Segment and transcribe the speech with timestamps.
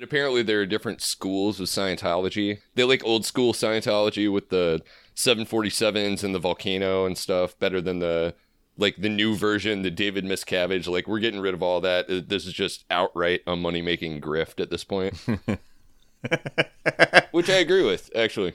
[0.00, 2.60] And apparently, there are different schools of Scientology.
[2.74, 4.80] They like old school Scientology with the
[5.14, 8.34] 747s and the volcano and stuff better than the
[8.78, 10.88] like the new version, the David Miscavige.
[10.88, 12.08] Like we're getting rid of all that.
[12.08, 15.18] Uh, This is just outright a money making grift at this point,
[17.30, 18.54] which I agree with actually.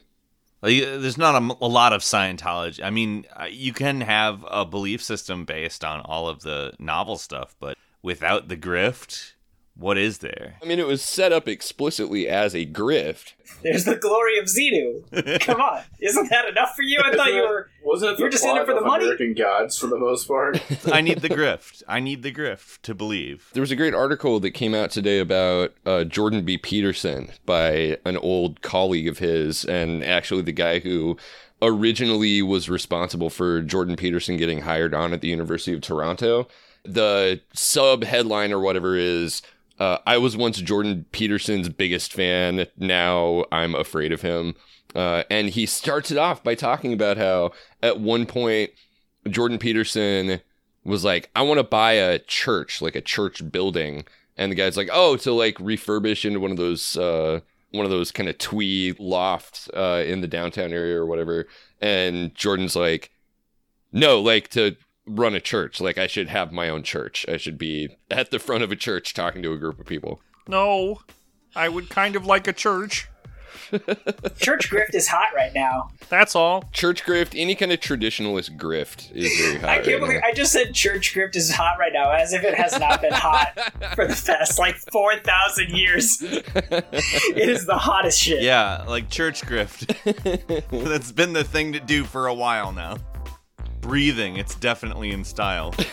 [0.63, 2.83] Like, uh, there's not a lot of Scientology.
[2.83, 7.19] I mean, uh, you can have a belief system based on all of the novel
[7.19, 9.33] stuff, but without the grift,
[9.77, 10.55] what is there?
[10.61, 13.33] I mean, it was set up explicitly as a grift.
[13.61, 15.39] There's the glory of Xenu.
[15.41, 17.01] Come on, isn't that enough for you?
[17.03, 17.69] I thought you were.
[17.83, 19.05] Wasn't it You're just in it for the money?
[19.05, 20.61] American Gods for the most part?
[20.91, 21.83] I need the grift.
[21.87, 23.49] I need the grift to believe.
[23.53, 26.57] There was a great article that came out today about uh, Jordan B.
[26.57, 31.17] Peterson by an old colleague of his, and actually the guy who
[31.61, 36.47] originally was responsible for Jordan Peterson getting hired on at the University of Toronto.
[36.83, 39.41] The sub headline or whatever is
[39.79, 42.67] uh, I was once Jordan Peterson's biggest fan.
[42.77, 44.55] Now I'm afraid of him.
[44.93, 47.51] Uh, and he starts it off by talking about how
[47.83, 48.71] at one point
[49.27, 50.39] Jordan Peterson
[50.85, 54.05] was like, I want to buy a church, like a church building.
[54.37, 57.91] And the guy's like, oh, to like refurbish into one of those, uh, one of
[57.91, 61.47] those kind of twee lofts uh, in the downtown area or whatever.
[61.81, 63.11] And Jordan's like,
[63.91, 65.79] no, like to run a church.
[65.79, 67.25] Like I should have my own church.
[67.27, 70.21] I should be at the front of a church talking to a group of people.
[70.47, 71.01] No,
[71.55, 73.07] I would kind of like a church.
[74.37, 75.89] Church grift is hot right now.
[76.09, 76.69] That's all.
[76.71, 79.69] Church grift, any kind of traditionalist grift is very hot.
[79.69, 80.27] I can't right believe now.
[80.27, 83.13] I just said church grift is hot right now, as if it has not been
[83.13, 83.53] hot
[83.95, 86.17] for the past like four thousand years.
[86.21, 88.43] it is the hottest shit.
[88.43, 89.87] Yeah, like church grift.
[90.69, 92.97] That's been the thing to do for a while now.
[93.85, 95.71] Breathing, it's definitely in style.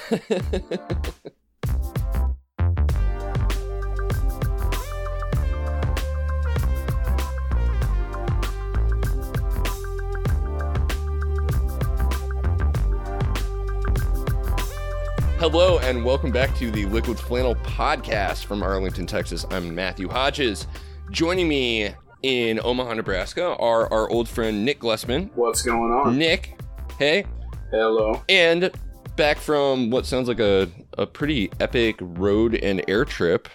[15.38, 19.44] Hello and welcome back to the Liquid Flannel podcast from Arlington, Texas.
[19.50, 20.66] I'm Matthew Hodges.
[21.10, 21.90] Joining me
[22.22, 25.28] in Omaha, Nebraska are our old friend Nick Glessman.
[25.34, 26.16] What's going on?
[26.16, 26.58] Nick,
[26.98, 27.26] hey,
[27.72, 28.22] Hello.
[28.28, 28.70] and
[29.16, 30.68] back from what sounds like a,
[30.98, 33.48] a pretty epic road and air trip,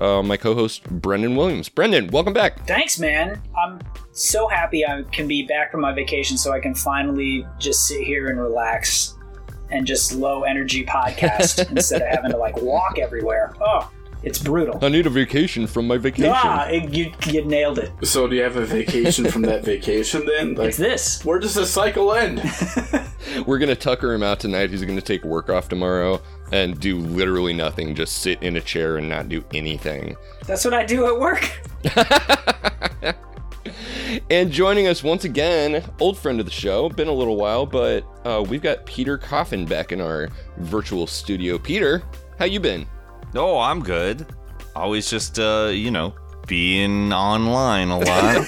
[0.00, 1.68] uh, my co-host Brendan Williams.
[1.68, 2.66] Brendan, welcome back.
[2.66, 3.42] Thanks, man.
[3.62, 3.78] I'm
[4.12, 8.02] so happy I can be back from my vacation, so I can finally just sit
[8.02, 9.14] here and relax
[9.70, 13.54] and just low energy podcast instead of having to like walk everywhere.
[13.60, 13.90] Oh,
[14.22, 14.78] it's brutal.
[14.84, 16.32] I need a vacation from my vacation.
[16.34, 17.92] Ah, it, you, you nailed it.
[18.04, 20.54] So, do you have a vacation from that vacation then?
[20.54, 21.24] Like, It's this.
[21.24, 22.42] where does the cycle end?
[23.46, 24.70] We're gonna tucker him out tonight.
[24.70, 26.20] He's gonna take work off tomorrow
[26.52, 27.94] and do literally nothing.
[27.94, 30.16] Just sit in a chair and not do anything.
[30.46, 31.60] That's what I do at work.
[34.30, 38.04] And joining us once again, old friend of the show, been a little while, but
[38.24, 41.58] uh, we've got Peter Coffin back in our virtual studio.
[41.58, 42.02] Peter,
[42.38, 42.86] how you been?
[43.34, 44.26] Oh, I'm good.
[44.74, 46.14] Always just, uh, you know,
[46.46, 48.46] being online a lot.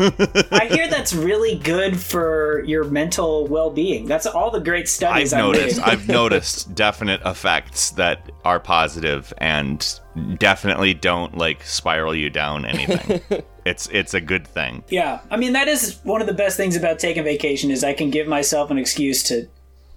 [0.52, 4.06] I hear that's really good for your mental well-being.
[4.06, 5.78] That's all the great I've studies I've noticed.
[5.78, 5.88] read.
[5.88, 10.00] I've noticed definite effects that are positive and
[10.38, 13.20] definitely don't like spiral you down anything.
[13.64, 14.82] it's it's a good thing.
[14.88, 17.92] Yeah, I mean that is one of the best things about taking vacation is I
[17.92, 19.48] can give myself an excuse to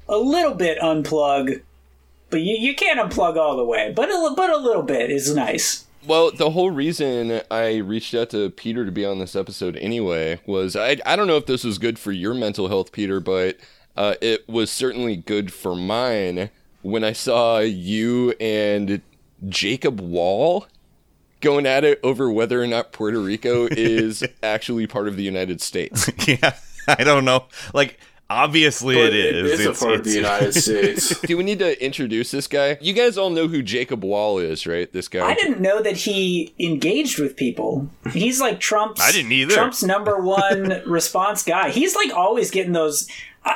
[0.08, 1.62] a little bit unplug,
[2.36, 3.94] but you, you can't unplug all the way.
[3.96, 5.86] But a, but a little bit is nice.
[6.06, 10.42] Well, the whole reason I reached out to Peter to be on this episode anyway
[10.46, 13.58] was I, I don't know if this was good for your mental health, Peter, but
[13.96, 16.50] uh, it was certainly good for mine
[16.82, 19.02] when I saw you and
[19.48, 20.68] Jacob Wohl
[21.40, 25.62] going at it over whether or not Puerto Rico is actually part of the United
[25.62, 26.12] States.
[26.28, 27.46] yeah, I don't know.
[27.74, 27.98] Like
[28.30, 29.36] obviously But it is.
[29.36, 31.20] It is It's- a part of the United States.
[31.22, 32.78] Do we need to introduce this guy?
[32.82, 34.92] You guys all know who Jacob Wohl is, right?
[34.92, 35.26] This guy.
[35.26, 37.90] I didn't know that he engaged with people.
[38.12, 39.02] He's like Trump's.
[39.02, 39.54] I didn't either.
[39.54, 41.70] Trump's number one response guy.
[41.72, 43.08] He's like always getting those.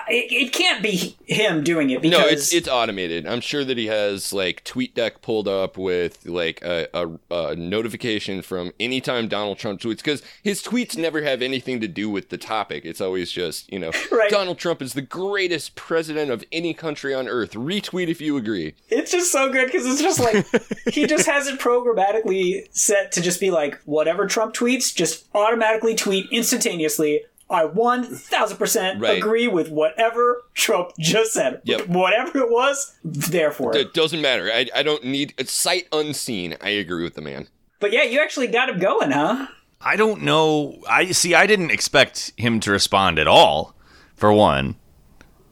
[0.08, 3.26] It, it can't be him doing it because No, it's it's automated.
[3.28, 8.42] I'm sure that he has like TweetDeck pulled up with like a, a, a notification
[8.42, 12.38] from anytime Donald Trump tweets because his tweets never have anything to do with the
[12.38, 12.86] topic.
[12.86, 14.30] It's always just you know Right.
[14.30, 17.54] Donald Trump is the greatest president of any country on earth.
[17.54, 18.76] Retweet if you agree.
[18.90, 20.46] It's just so good because it's just like
[20.94, 25.96] he just has it programmatically set to just be like whatever Trump tweets, just automatically
[25.96, 27.22] tweet instantaneously.
[27.50, 29.18] I one thousand percent Right.
[29.18, 31.62] agree with whatever Trump just said.
[31.64, 31.88] Yep.
[31.88, 33.76] Whatever it was, therefore.
[33.76, 34.52] It doesn't matter.
[34.54, 36.56] I, I don't need it's sight unseen.
[36.62, 37.48] I agree with the man.
[37.80, 39.48] But yeah, you actually got him going, huh?
[39.82, 40.82] I don't know.
[40.90, 41.34] I see.
[41.34, 43.74] I didn't expect him to respond at all.
[44.16, 44.76] For one,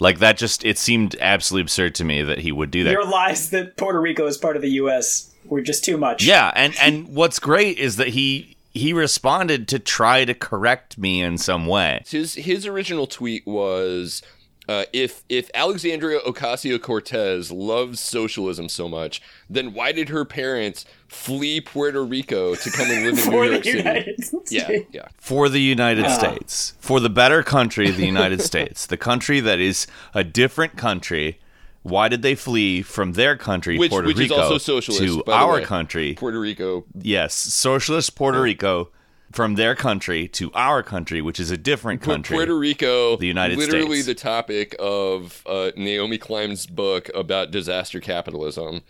[0.02, 2.92] like that, just it seemed absolutely absurd to me that he would do that.
[2.92, 5.34] Your lies that Puerto Rico is part of the U.S.
[5.46, 6.26] were just too much.
[6.26, 11.22] Yeah, and and what's great is that he he responded to try to correct me
[11.22, 12.04] in some way.
[12.08, 14.22] His his original tweet was
[14.70, 20.84] uh, if if Alexandria Ocasio Cortez loves socialism so much, then why did her parents
[21.08, 23.78] flee Puerto Rico to come and live in New York the City?
[23.78, 24.52] United States.
[24.52, 25.08] Yeah, yeah.
[25.18, 26.18] For the United Ah.
[26.18, 31.40] States, for the better country, the United States, the country that is a different country.
[31.88, 35.24] Why did they flee from their country, Which- Puerto which is Rico, also socialist, to
[35.32, 35.64] our way.
[35.64, 36.14] country?
[36.16, 36.86] Puerto Rico.
[37.02, 38.90] Yes, socialist Puerto Rico
[39.32, 42.36] from their country to our country, which is a different country.
[42.36, 44.08] Puerto Rico, The United literally States.
[44.08, 48.82] the topic of uh, Naomi Klein's book about disaster capitalism.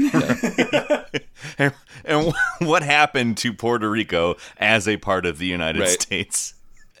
[1.58, 1.72] and,
[2.04, 5.88] and what happened to Puerto Rico as a part of the United Right.
[5.88, 6.54] States?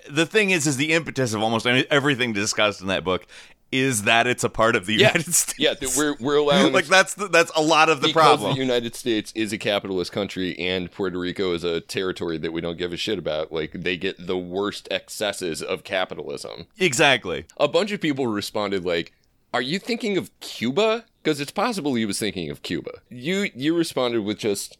[0.08, 3.26] The thing is, is the impetus of almost everything discussed in that book
[3.72, 5.58] is that it's a part of the Yeah, United States.
[5.58, 5.74] yeah.
[5.96, 8.54] We're we're allowing like that's the, that's a lot of the because problem.
[8.54, 12.60] the United States is a capitalist country and Puerto Rico is a territory that we
[12.60, 13.52] don't give a shit about.
[13.52, 16.66] Like they get the worst excesses of capitalism.
[16.78, 17.44] exactly.
[17.56, 19.12] A bunch of people responded like,
[19.52, 22.92] "Are you thinking of Cuba?" Because it's possible he was thinking of Cuba.
[23.10, 24.78] You you responded with just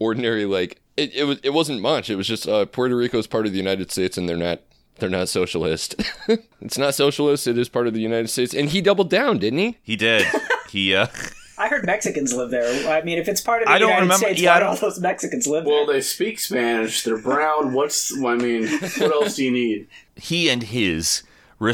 [0.00, 2.10] ordinary like it, it was it wasn't much.
[2.10, 4.60] It was just uh, Puerto Rico is part of the United States and they're not
[4.98, 5.96] they're not socialist.
[6.60, 7.46] it's not socialist.
[7.46, 8.54] It is part of the United States.
[8.54, 9.78] And he doubled down, didn't he?
[9.82, 10.26] He did.
[10.70, 11.06] he uh,
[11.58, 12.88] I heard Mexicans live there.
[12.92, 14.60] I mean, if it's part of the I don't United remember- States, yeah, why do
[14.64, 15.96] don't- all those Mexicans live Well, there?
[15.96, 17.04] they speak Spanish.
[17.04, 17.72] They're brown.
[17.74, 18.12] What's?
[18.16, 19.86] I mean, what else do you need?
[20.16, 21.22] he and his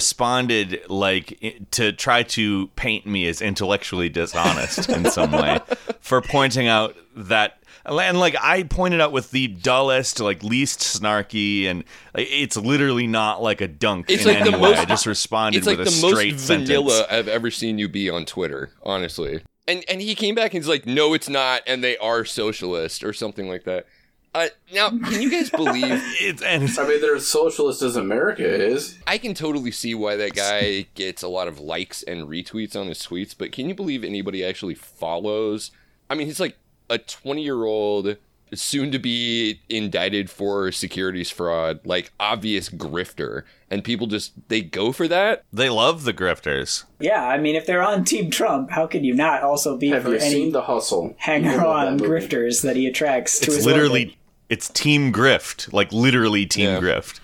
[0.01, 5.59] responded like to try to paint me as intellectually dishonest in some way
[6.01, 11.65] for pointing out that and like I pointed out with the dullest like least snarky
[11.67, 11.85] and
[12.15, 14.71] like, it's literally not like a dunk It's in like any the way.
[14.71, 17.13] most- I just responded It's like with a the most straight vanilla sentence.
[17.13, 19.43] I've ever seen you be on Twitter, honestly.
[19.69, 23.05] And and he came back and he's like, "No, it's not, and they are socialist
[23.05, 23.87] or something like that."
[24.33, 25.85] Uh, now, can you guys believe?
[26.21, 28.97] It's, and it's, I mean, they're as socialist as America is.
[29.07, 32.87] I can totally see why that guy gets a lot of likes and retweets on
[32.87, 35.73] his tweets, but can you believe anybody actually follows?
[36.09, 36.57] I mean, he's like
[36.91, 38.17] a 20 year old,
[38.53, 44.91] soon to be indicted for securities fraud, like obvious grifter, and people just they go
[44.93, 45.45] for that.
[45.53, 46.83] they love the grifters.
[46.99, 50.03] yeah, I mean, if they're on Team Trump, how could you not also be Have
[50.03, 51.15] for you any seen The Hustle?
[51.19, 54.17] hanger on that grifters that he attracts to It's his literally orbit?
[54.49, 56.81] it's team grift, like literally team Yeah.
[56.81, 57.21] grift.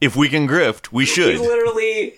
[0.00, 1.32] If we can grift, we should.
[1.32, 1.46] He should.
[1.46, 2.14] literally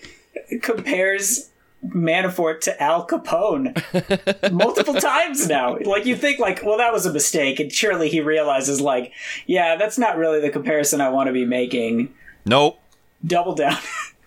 [0.61, 1.49] compares
[1.93, 5.77] Manafort to Al Capone multiple times now.
[5.77, 9.13] Like you think like, well that was a mistake and surely he realizes like,
[9.45, 12.13] yeah, that's not really the comparison I want to be making.
[12.45, 12.79] Nope.
[13.25, 13.77] Double down.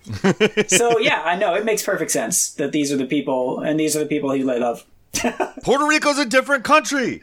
[0.68, 3.96] so yeah, I know it makes perfect sense that these are the people and these
[3.96, 4.84] are the people he love.
[5.62, 7.22] Puerto Rico's a different country.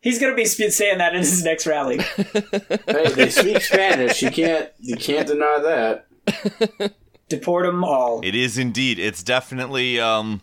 [0.00, 1.98] He's gonna be saying that in his next rally.
[1.98, 4.22] Hey, they speak Spanish.
[4.22, 4.70] You can't.
[4.78, 6.94] You can't deny that.
[7.28, 8.20] Deport them all.
[8.24, 8.98] It is indeed.
[8.98, 10.42] It's definitely um,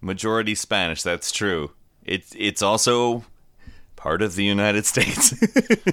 [0.00, 1.02] majority Spanish.
[1.02, 1.72] That's true.
[2.04, 3.24] It's it's also
[3.96, 5.34] part of the United States.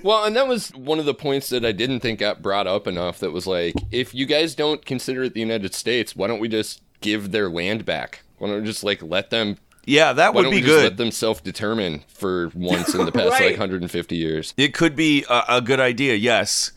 [0.04, 2.88] Well, and that was one of the points that I didn't think got brought up
[2.88, 3.20] enough.
[3.20, 6.48] That was like, if you guys don't consider it the United States, why don't we
[6.48, 8.24] just give their land back?
[8.38, 9.58] Why don't we just like let them?
[9.86, 13.12] yeah, that Why would don't be we just let them self-determine for once in the
[13.13, 13.51] past Right.
[13.51, 14.53] like 150 years?
[14.56, 16.15] It could be a, a good idea.
[16.15, 16.72] Yes.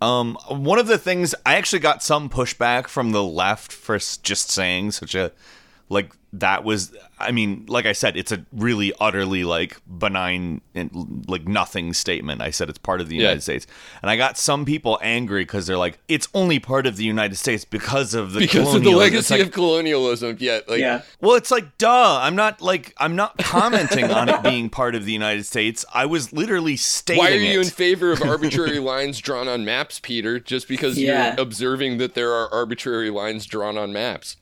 [0.00, 4.50] Um, one of the things I actually got some pushback from the left for just
[4.50, 5.32] saying such a
[5.90, 11.24] like that was I mean, like I said, it's a really utterly like benign and
[11.28, 12.40] like nothing statement.
[12.40, 13.22] I said it's part of the Yeah.
[13.22, 13.66] United States,
[14.00, 17.34] and I got some people angry because they're like, it's only part of the United
[17.36, 20.36] States because of the Because of the legacy like, of colonialism.
[20.38, 21.02] Yeah, like Yeah.
[21.20, 22.20] well, it's like, duh.
[22.22, 25.84] I'm not like I'm not commenting on it being part of the United States.
[25.92, 27.66] I was literally stating Why are you it.
[27.66, 30.38] in favor of arbitrary lines drawn on maps, Peter?
[30.38, 31.34] Just because Yeah.
[31.34, 34.36] you're observing that there are arbitrary lines drawn on maps.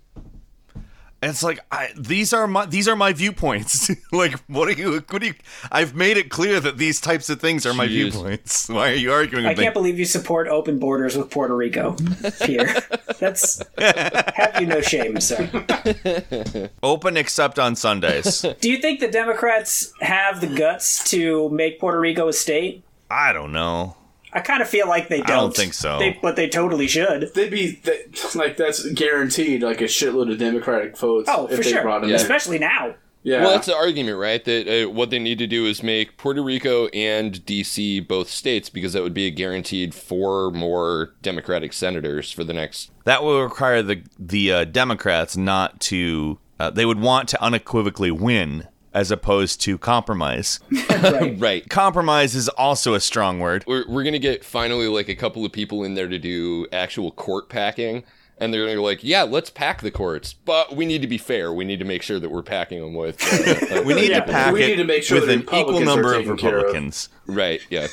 [1.21, 3.91] And it's like I, these are my these are my viewpoints.
[4.13, 5.03] like, what are you?
[5.11, 5.35] What do you?
[5.73, 8.69] I've made it clear that these types of things are my viewpoints.
[8.69, 11.97] Why are you arguing I with can't believe you support open borders with Puerto Rico,
[12.41, 12.69] Peter.
[13.19, 16.71] That's have you no shame, sir.
[16.85, 18.47] Open except on Sundays.
[18.61, 22.85] Do you think the Democrats have the guts to make Puerto Rico a state?
[23.11, 23.97] I don't know.
[24.33, 25.31] I kind of feel like they don't.
[25.31, 25.99] I don't think so.
[25.99, 27.33] They, but they totally should.
[27.35, 28.05] They'd be they,
[28.35, 29.63] like that's guaranteed.
[29.63, 31.29] Like a shitload of Democratic votes.
[31.33, 31.83] Oh, if for they sure.
[31.83, 32.17] brought him Yeah.
[32.17, 32.95] Especially now.
[33.23, 33.43] Yeah.
[33.43, 34.43] Well, that's the argument, right?
[34.45, 38.71] That uh, what they need to do is make Puerto Rico and DC both states
[38.71, 42.91] because that would be a guaranteed four more Democratic senators for the next.
[43.05, 46.39] That will require the the uh, Democrats not to.
[46.61, 50.61] Uh, they would want to unequivocally win as opposed to compromise.
[51.39, 51.69] Right.
[51.69, 53.65] compromise is also a strong word.
[53.67, 56.67] We're, we're going to get finally like a couple of people in there to do
[56.73, 58.03] actual court packing.
[58.41, 60.33] And they're going to be like, yeah, let's pack the courts.
[60.33, 61.53] But we need to be fair.
[61.53, 63.21] We need to make sure that we're packing them with.
[63.21, 65.81] Uh, We need Yeah, to pack we it need to make sure with an equal
[65.81, 66.63] number of taken care of.
[66.67, 67.09] Republicans.
[67.27, 67.61] right.
[67.69, 67.89] Yeah.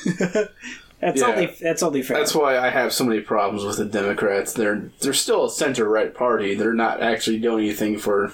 [1.00, 1.26] That's Yeah.
[1.26, 2.18] only that's only fair.
[2.18, 4.52] That's why I have so many problems with the Democrats.
[4.54, 6.54] They're they're still a center right party.
[6.54, 8.32] They're not actually doing anything for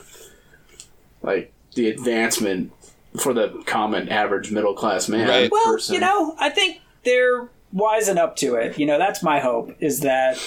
[1.22, 2.72] like the advancement
[3.20, 5.28] for the common average middle class man.
[5.28, 5.50] Right.
[5.50, 5.94] well, person.
[5.94, 8.78] you know, I think they're wising up to it.
[8.78, 10.38] You know, that's my hope is that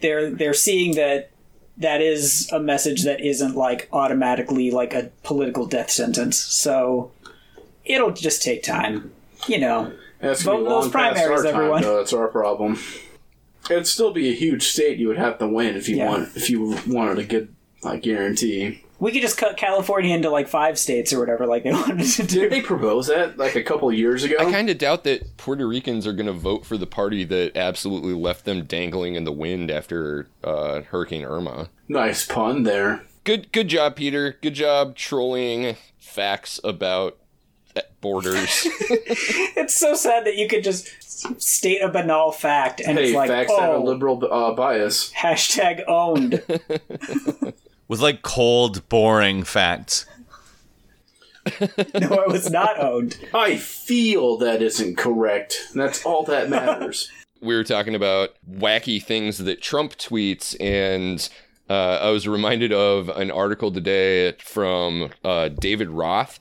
[0.00, 1.30] they're they're seeing that
[1.78, 6.38] that is a message that isn't like automatically like a political death sentence.
[6.38, 7.10] So
[7.84, 9.12] it'll just take time.
[9.46, 9.92] You know.
[10.20, 11.82] That's gonna be vote those primaries, our time, everyone.
[11.82, 11.98] though.
[11.98, 12.78] That's our problem.
[13.68, 16.08] It'd still be a huge state you would have to win if you Yeah.
[16.08, 18.82] want if you wanted a good like guarantee.
[18.98, 22.22] We could just cut California into like five states or whatever, like they wanted to
[22.22, 22.40] do.
[22.40, 24.36] Did they propose that like a couple years ago?
[24.38, 27.56] I kind of doubt that Puerto Ricans are going to vote for the party that
[27.56, 31.68] absolutely left them dangling in the wind after uh, Hurricane Irma.
[31.88, 33.02] nice pun there.
[33.24, 34.36] Good, good job, Peter.
[34.40, 37.18] Good job trolling facts about
[37.76, 38.66] uh, borders.
[39.58, 40.86] It's so sad that you could just
[41.42, 45.10] state a banal fact and Hey, it's like, facts have a oh, liberal uh, bias.
[45.12, 46.42] hashtag owned.
[47.88, 50.06] With like cold, boring facts.
[51.60, 53.16] no, it was not owned.
[53.32, 55.68] I feel that isn't correct.
[55.74, 57.10] That's all that matters.
[57.40, 61.28] we were talking about wacky things that Trump tweets, and
[61.70, 66.40] uh, I was reminded of an article today from uh, David Roth,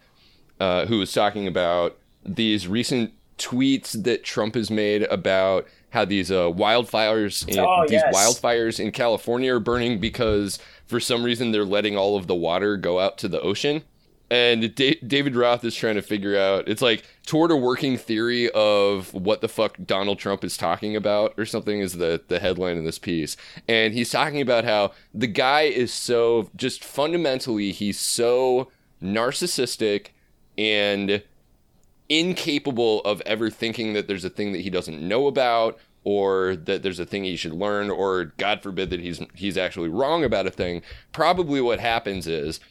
[0.59, 6.31] uh, who was talking about these recent tweets that Trump has made about how these
[6.31, 8.15] uh, wildfires in Oh, these yes.
[8.15, 10.57] wildfires in California are burning because
[10.88, 13.84] for some reason they're letting all of the water go out to the ocean.
[14.30, 16.68] And da- David Roth is trying to figure out.
[16.68, 21.36] It's like toward a working theory of what the fuck Donald Trump is talking about,
[21.38, 21.80] or something.
[21.80, 23.38] Is the the headline in this piece,
[23.68, 30.08] and he's talking about how the guy is so just fundamentally he's so narcissistic
[30.58, 31.22] and
[32.10, 36.83] incapable of ever thinking that there's a thing that he doesn't know about or that
[36.83, 40.47] there's a thing he should learn or god forbid that he's he's actually wrong about
[40.47, 40.81] a thing
[41.12, 42.62] probably what happens is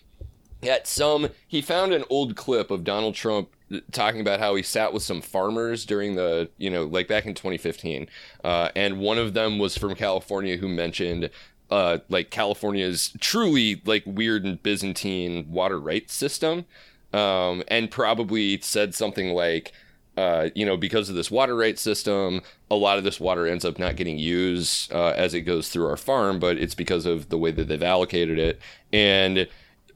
[0.62, 3.50] at some he found an old clip of Donald Trump
[3.92, 7.34] talking about how he sat with some farmers during the you know like back in
[7.34, 8.08] 2015
[8.44, 11.30] uh, and one of them was from California who mentioned
[11.70, 16.66] uh, like California's truly like weird and Byzantine water rights system
[17.12, 19.72] um, and probably said something like
[20.16, 22.40] uh, you know, because of this water rate system,
[22.70, 25.86] a lot of this water ends up not getting used uh, as it goes through
[25.86, 28.60] our farm, but it's because of the way that they've allocated it.
[28.92, 29.48] And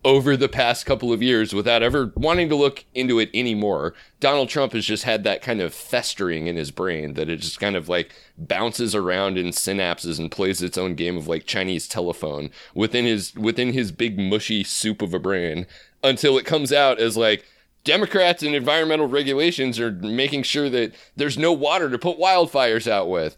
[0.05, 4.49] over the past couple of years, without ever wanting to look into it anymore, Donald
[4.49, 7.77] Trump has just had that kind of festering in his brain that it just kind
[7.77, 12.51] of like bounces around in synapses and plays its own game of like Chinese telephone
[12.75, 15.67] within his within his big mushy soup of a brain
[16.03, 17.45] until it comes out as like
[17.85, 23.09] Democrats and environmental regulations are making sure that there's no water to put wildfires out
[23.09, 23.37] with.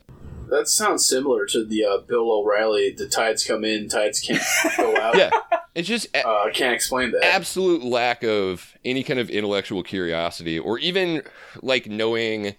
[0.49, 2.91] That sounds similar to the uh, Bill O'Reilly.
[2.91, 4.43] The tides come in, tides can't
[4.77, 5.17] go out.
[5.17, 5.31] Yeah.
[5.77, 7.25] It's just Uh, I can't explain that.
[7.25, 11.23] absolute lack of any kind of intellectual curiosity or even
[11.63, 12.57] like knowing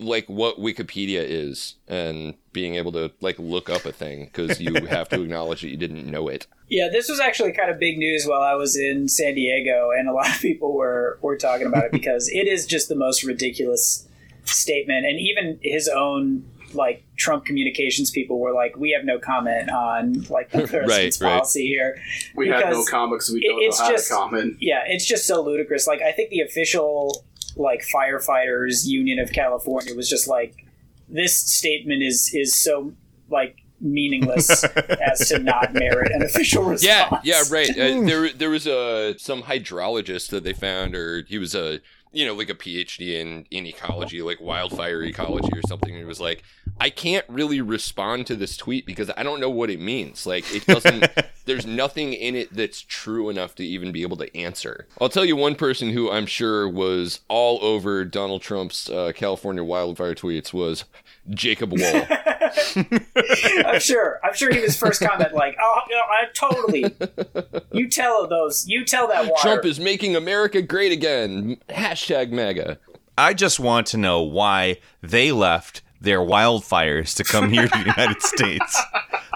[0.00, 4.74] like what Wikipedia is and being able to like look up a thing because you
[4.86, 6.48] have to acknowledge that you didn't know it.
[6.68, 10.08] Yeah, this was actually kind of big news while I was in San Diego, and
[10.08, 13.22] a lot of people were were talking about it because it is just the most
[13.22, 14.08] ridiculous
[14.44, 19.70] statement, and even his own like Trump communications people were like, "We have no comment
[19.70, 21.34] on like the president's right.
[21.34, 21.96] policy here."
[22.34, 23.30] we have no because comics.
[23.30, 24.56] We don't it's know how just- to comment.
[24.60, 25.86] Yeah, it's just so ludicrous.
[25.86, 27.24] Like, I think the official
[27.56, 30.66] like firefighters union of California was just like,
[31.08, 32.94] "This statement is is so
[33.28, 36.84] like." Meaningless as to not merit an official response.
[36.84, 37.70] Yeah, yeah, right.
[37.70, 41.80] Uh, there, there was a some hydrologist that they found, or he was a,
[42.12, 45.90] you know, like a PhD in in ecology, like wildfire ecology or something.
[45.90, 46.42] And he was like,
[46.80, 50.26] I can't really respond to this tweet because I don't know what it means.
[50.26, 51.06] Like it doesn't
[51.44, 54.86] there's nothing in it that's true enough to even be able to answer.
[55.00, 59.62] I'll tell you one person who I'm sure was all over Donald Trump's uh, California
[59.62, 60.84] wildfire tweets was
[61.30, 62.06] Jacob Wohl.
[63.66, 64.20] I'm sure.
[64.22, 68.66] I'm sure he was first comment like, "Oh, you know, I totally." You tell those.
[68.68, 69.40] You tell that water.
[69.40, 71.56] Trump is making America great again.
[71.68, 72.78] Hashtag MAGA.
[73.16, 77.78] I just want to know why they left their wildfires to come here to the
[77.96, 78.80] United States.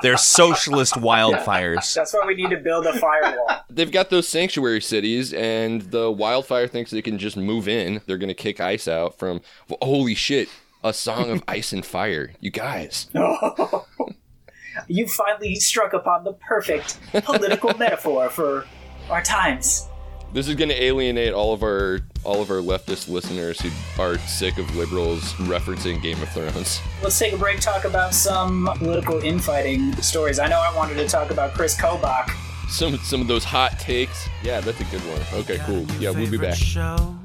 [0.02, 1.94] Their socialist wildfires.
[1.94, 3.64] That's why we need to build a firewall.
[3.70, 8.00] They've got those sanctuary cities, and the wildfire thinks they can just move in.
[8.06, 9.40] They're going to kick ice out from.
[9.82, 10.48] Holy shit!
[10.84, 12.32] A song of ice and fire.
[12.40, 13.10] You guys.
[14.88, 18.64] you finally struck upon the perfect political metaphor for
[19.10, 19.88] our times.
[20.32, 23.70] This is going to alienate all of our all of our leftist listeners who
[24.00, 26.80] are sick of liberals referencing Game of Thrones.
[27.02, 27.60] Let's take a break.
[27.60, 30.38] Talk about some political infighting stories.
[30.38, 32.30] I know I wanted to talk about Chris Kobach.
[32.68, 34.28] Some some of those hot takes.
[34.44, 35.40] Yeah, that's a good one.
[35.40, 35.86] Okay, cool.
[35.98, 36.54] Yeah, we'll be back.
[36.54, 37.16] Show.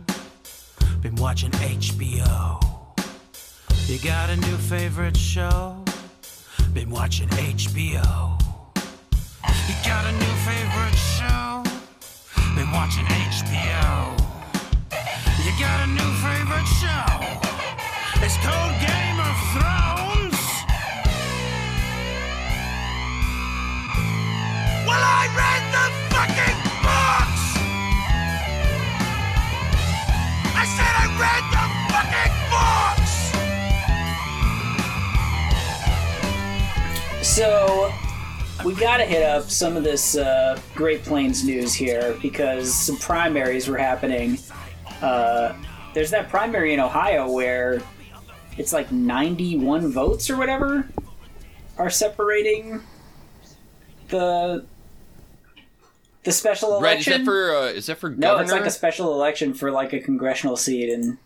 [1.02, 2.73] Been watching HBO.
[3.86, 5.84] You got a new favorite show?
[6.74, 8.40] Been watching HBO.
[9.68, 11.64] You got a new favorite show?
[12.56, 14.18] Been watching HBO.
[15.44, 17.06] You got a new favorite show?
[18.24, 20.40] It's called Game of Thrones.
[24.88, 25.86] Well, I read the
[26.16, 27.46] fucking books.
[30.56, 31.73] I said I read the
[37.34, 37.92] So
[38.64, 42.96] we got to hit up some of this uh, Great Plains news here because some
[42.98, 44.38] primaries were happening.
[45.02, 45.56] Uh,
[45.96, 47.82] there's that primary in Ohio where
[48.60, 50.88] it's like 91 votes or whatever
[51.80, 52.80] are separating
[54.10, 54.64] the
[56.22, 57.00] the special Right?
[57.00, 57.26] Is election.
[57.26, 58.36] that for uh, is that for governor?
[58.38, 61.18] no, it's like a special election for like a congressional seat in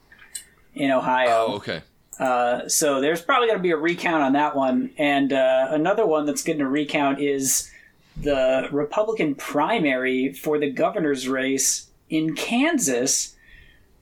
[0.73, 1.47] in Ohio.
[1.49, 1.81] oh, okay.
[2.19, 4.91] Uh, so there's probably going to be a recount on that one.
[4.97, 7.71] And uh, another one that's getting a recount is
[8.15, 13.35] the Republican primary for the governor's race in Kansas,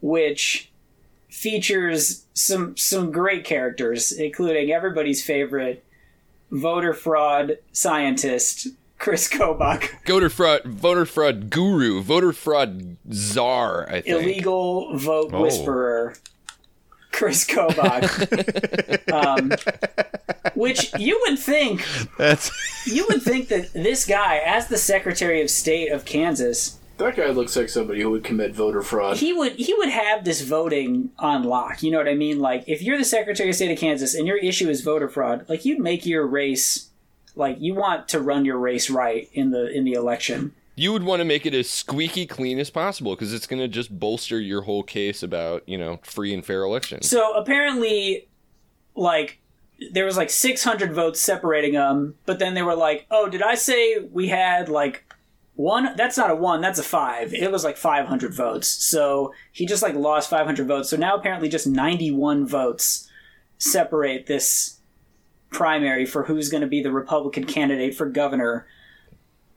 [0.02, 0.72] which
[1.30, 5.84] features some some great characters, including everybody's favorite
[6.52, 13.88] voter fraud scientist Chris Kobach, Voter fraud, voter fraud guru, voter fraud czar.
[13.90, 14.08] I think.
[14.08, 16.14] illegal vote Oh.
[17.22, 19.12] Whisperer Chris Kobach.
[19.14, 19.52] um,
[20.56, 21.86] which you would think
[22.18, 22.52] That's
[22.88, 27.28] you would think that this guy, as the Secretary of State of Kansas, That guy
[27.32, 29.18] looks like somebody who would commit voter fraud.
[29.18, 31.84] he would he would have this voting on lock.
[31.84, 32.40] You know what I mean?
[32.40, 35.46] Like if you're the Secretary of State of Kansas and your issue is voter fraud,
[35.50, 36.90] like you'd make your race
[37.36, 40.54] like you want to run your race right in the in the election.
[40.76, 43.68] You would want to make it as squeaky clean as possible because it's going to
[43.68, 47.10] just bolster your whole case about you know free and fair elections.
[47.10, 48.28] So apparently,
[48.96, 49.40] like
[49.92, 53.56] there was like 600 votes separating them, but then they were like, "Oh, did I
[53.56, 55.06] say we had like
[55.56, 55.96] one?
[55.96, 56.62] That's not a one.
[56.62, 57.34] That's a five.
[57.34, 60.90] It was like 500 votes." So he just like lost 500 votes.
[60.90, 63.10] So now apparently just 91 votes
[63.58, 64.80] separate this
[65.52, 68.68] primary for who's going to be the Republican candidate for governor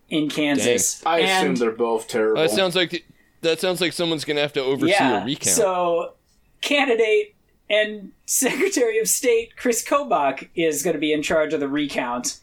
[0.08, 1.04] in Kansas.
[1.04, 2.40] I assume they're both terrible.
[2.42, 3.04] that sounds like
[3.42, 5.56] that sounds like someone's going to have to oversee a recount.
[5.56, 6.14] So,
[6.60, 7.34] candidate
[7.70, 12.40] and Secretary of State Chris Kobach is going to be in charge of the recount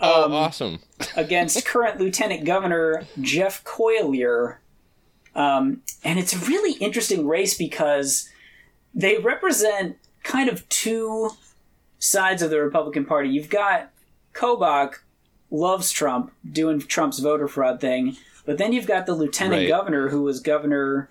[0.00, 0.80] oh, um, awesome!
[1.16, 4.60] against current Lieutenant Governor Jeff Colyer.
[5.34, 8.28] Um, and it's a really interesting race because
[8.94, 11.30] they represent kind of two
[11.98, 13.30] sides of the Republican Party.
[13.30, 13.90] You've got
[14.32, 14.96] Kobach
[15.50, 19.68] loves Trump, doing Trump's voter fraud thing, but then you've got the lieutenant Right.
[19.68, 21.08] governor who was governor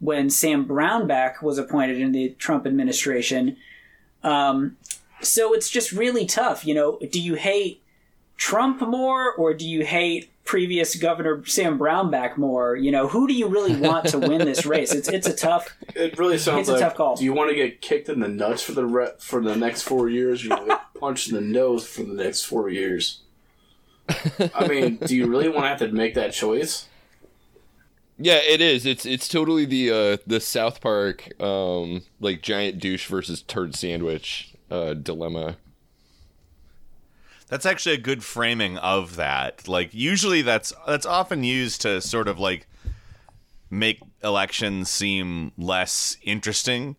[0.00, 3.56] when Sam Brownback was appointed in the Trump administration.
[4.22, 4.76] Um,
[5.22, 6.66] so it's just really tough.
[6.66, 7.82] You know, do you hate
[8.36, 12.76] Trump more or do you hate previous Governor Sam Brownback more?
[12.76, 14.92] You know, who do you really want to win this race?
[14.92, 15.74] It's it's a tough.
[15.94, 17.16] It really sounds It's a tough call.
[17.16, 19.82] Do you want to get kicked in the nuts for the re- for the next
[19.82, 20.42] four years?
[20.42, 23.22] Or you want to get punched in the nose for the next four years?
[24.54, 26.88] I mean, do you really want to have to make that choice?
[28.18, 28.86] Yeah, it is.
[28.86, 34.54] It's it's totally the uh, the South Park um, like giant douche versus turd sandwich
[34.70, 35.56] uh, dilemma.
[37.48, 39.68] That's actually a good framing of that.
[39.68, 42.66] Like usually that's that's often used to sort of like
[43.70, 46.96] make elections seem less interesting.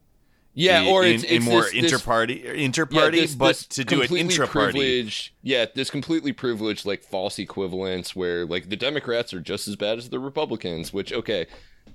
[0.60, 3.66] Yeah, i- or in, it's, in more this- this- inter-party, yeah, inter-party, this- but this
[3.68, 4.72] to do it completely intra-party.
[4.80, 9.76] privileged- Yeah, this completely privileged like false equivalence where like the Democrats are just as
[9.76, 10.92] bad as the Republicans.
[10.92, 11.46] Which okay,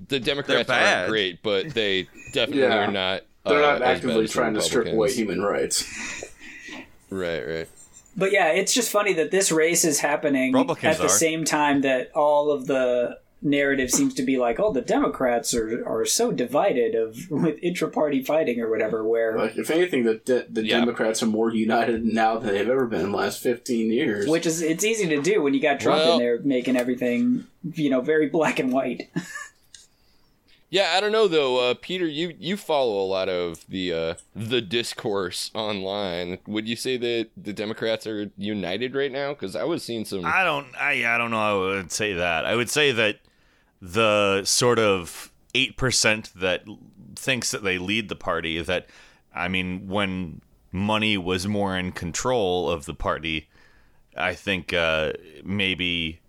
[0.09, 2.85] the Democrats aren't great, but they definitely Yeah.
[2.89, 3.23] are not.
[3.45, 5.85] They're uh, not actively trying to strip away human rights.
[7.11, 7.69] Right, right.
[8.17, 11.09] But yeah, it's just funny that this race is happening at the are.
[11.09, 15.85] same time that all of the narrative seems to be like, oh, the Democrats are,
[15.87, 19.03] are so divided of with intra-party fighting or whatever.
[19.05, 20.79] Where Like, if anything, the de- the Yeah.
[20.81, 24.27] Democrats are more united now than they've ever been in the last fifteen years.
[24.29, 27.47] which is it's easy to do when you got Trump Well- in there making everything
[27.75, 29.11] you know very black and white.
[30.71, 32.07] Yeah, I don't know though, uh, Peter.
[32.07, 36.39] You you follow a lot of the uh, the discourse online.
[36.47, 39.35] Would you say that the Democrats are united right now?
[39.35, 40.25] Because I was seeing some.
[40.25, 40.67] I don't.
[40.81, 41.65] I I don't know.
[41.73, 42.47] I would say that.
[42.47, 43.19] I would say that
[43.83, 46.63] the sort of eight percent that
[47.17, 48.63] thinks that they lead the party.
[48.63, 48.87] That
[49.35, 50.41] I mean, when
[50.71, 53.49] money was more in control of the party,
[54.17, 55.15] I think uh,
[55.45, 56.21] maybe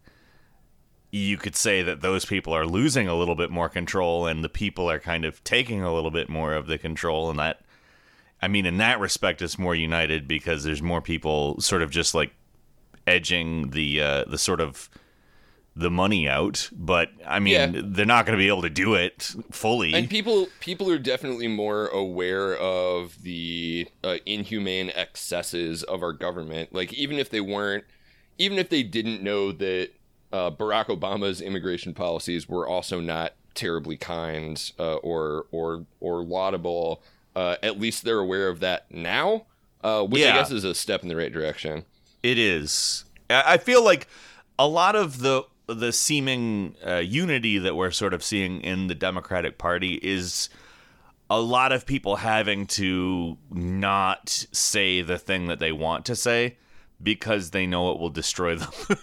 [1.11, 4.49] you could say that those people are losing a little bit more control, and the
[4.49, 7.61] people are kind of taking a little bit more of the control, and that.
[8.41, 12.13] I mean, in that respect, it's more united because there's more people sort of just
[12.13, 12.33] like
[13.07, 14.89] edging the uh, the sort of
[15.75, 17.81] the money out, but I mean Yeah.
[17.83, 19.93] they're not going to be able to do it fully.
[19.93, 26.73] And people people are definitely more aware of the uh, inhumane excesses of our government.
[26.73, 27.85] Like even if they weren't,
[28.37, 29.89] even if they didn't know that
[30.31, 37.01] uh, Barack Obama's immigration policies were also not terribly kind uh, or or or laudable,
[37.35, 39.45] uh, at least they're aware of that now,
[39.83, 41.85] uh, which I guess is a step in the right direction.
[42.21, 43.05] It is.
[43.29, 44.07] I feel like
[44.59, 48.95] a lot of the the seeming uh, unity that we're sort of seeing in the
[48.95, 50.49] Democratic Party is
[51.29, 56.57] a lot of people having to not say the thing that they want to say
[57.01, 58.71] because they know it will destroy them.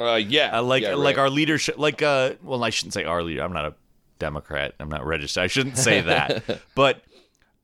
[0.00, 3.20] Uh, yeah, Uh, like yeah, like our leadership like uh well I shouldn't say our
[3.20, 3.74] leader I'm not a
[4.20, 6.60] Democrat I'm not registered I shouldn't say that.
[6.76, 7.02] But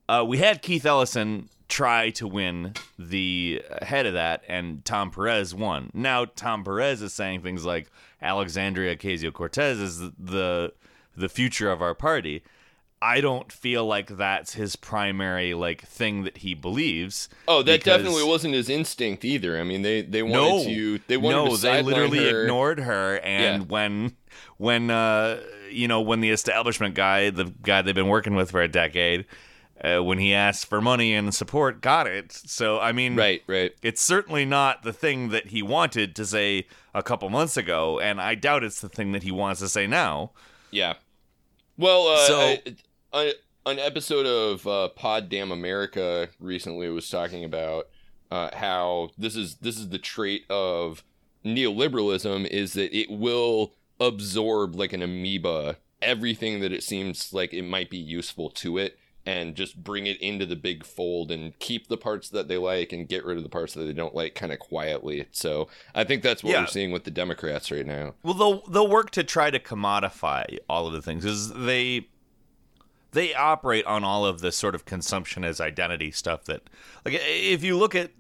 [0.09, 5.55] uh, we had Keith Ellison try to win the head of that and Tom Perez
[5.55, 10.73] won now Tom Perez is saying things like Alexandria Ocasio Cortez is the,
[11.17, 12.43] the future of our party
[13.03, 17.99] I don't feel like that's his primary like thing that he believes Oh, that because-
[17.99, 19.61] definitely wasn't his instinct either.
[19.61, 22.43] I mean, they they wanted no, to they wanted no, to they literally her.
[22.45, 23.19] ignored her.
[23.23, 23.67] And Yeah.
[23.69, 24.17] when,
[24.57, 28.63] when, uh, you know, when the establishment guy, the guy they've been working with for
[28.63, 29.27] a decade,
[29.83, 32.33] uh, when he asked for money and support, got it.
[32.33, 33.73] So I mean, Right, right.
[33.83, 38.21] It's certainly not the thing that he wanted to say a couple months ago, and
[38.21, 40.31] I doubt it's the thing that he wants to say now.
[40.71, 40.95] Yeah.
[41.77, 42.63] Well, uh, So- I-
[43.13, 43.35] I-
[43.67, 47.89] an episode of uh, Pod Damn America recently was talking about
[48.31, 51.03] uh, how this is this is the trait of
[51.45, 57.63] neoliberalism is that it will absorb like an amoeba everything that it seems like it
[57.63, 61.89] might be useful to it and just bring it into the big fold and keep
[61.89, 64.35] the parts that they like and get rid of the parts that they don't like
[64.35, 65.27] kind of quietly.
[65.31, 66.61] So I think that's what Yeah.
[66.61, 68.15] we're seeing with the Democrats right now.
[68.23, 71.25] Well, they'll they'll work to try to commodify all of the things.
[71.25, 72.09] Is they
[73.13, 76.45] they operate on all of this sort of consumption as identity stuff.
[76.45, 76.63] That
[77.05, 78.11] like if you look at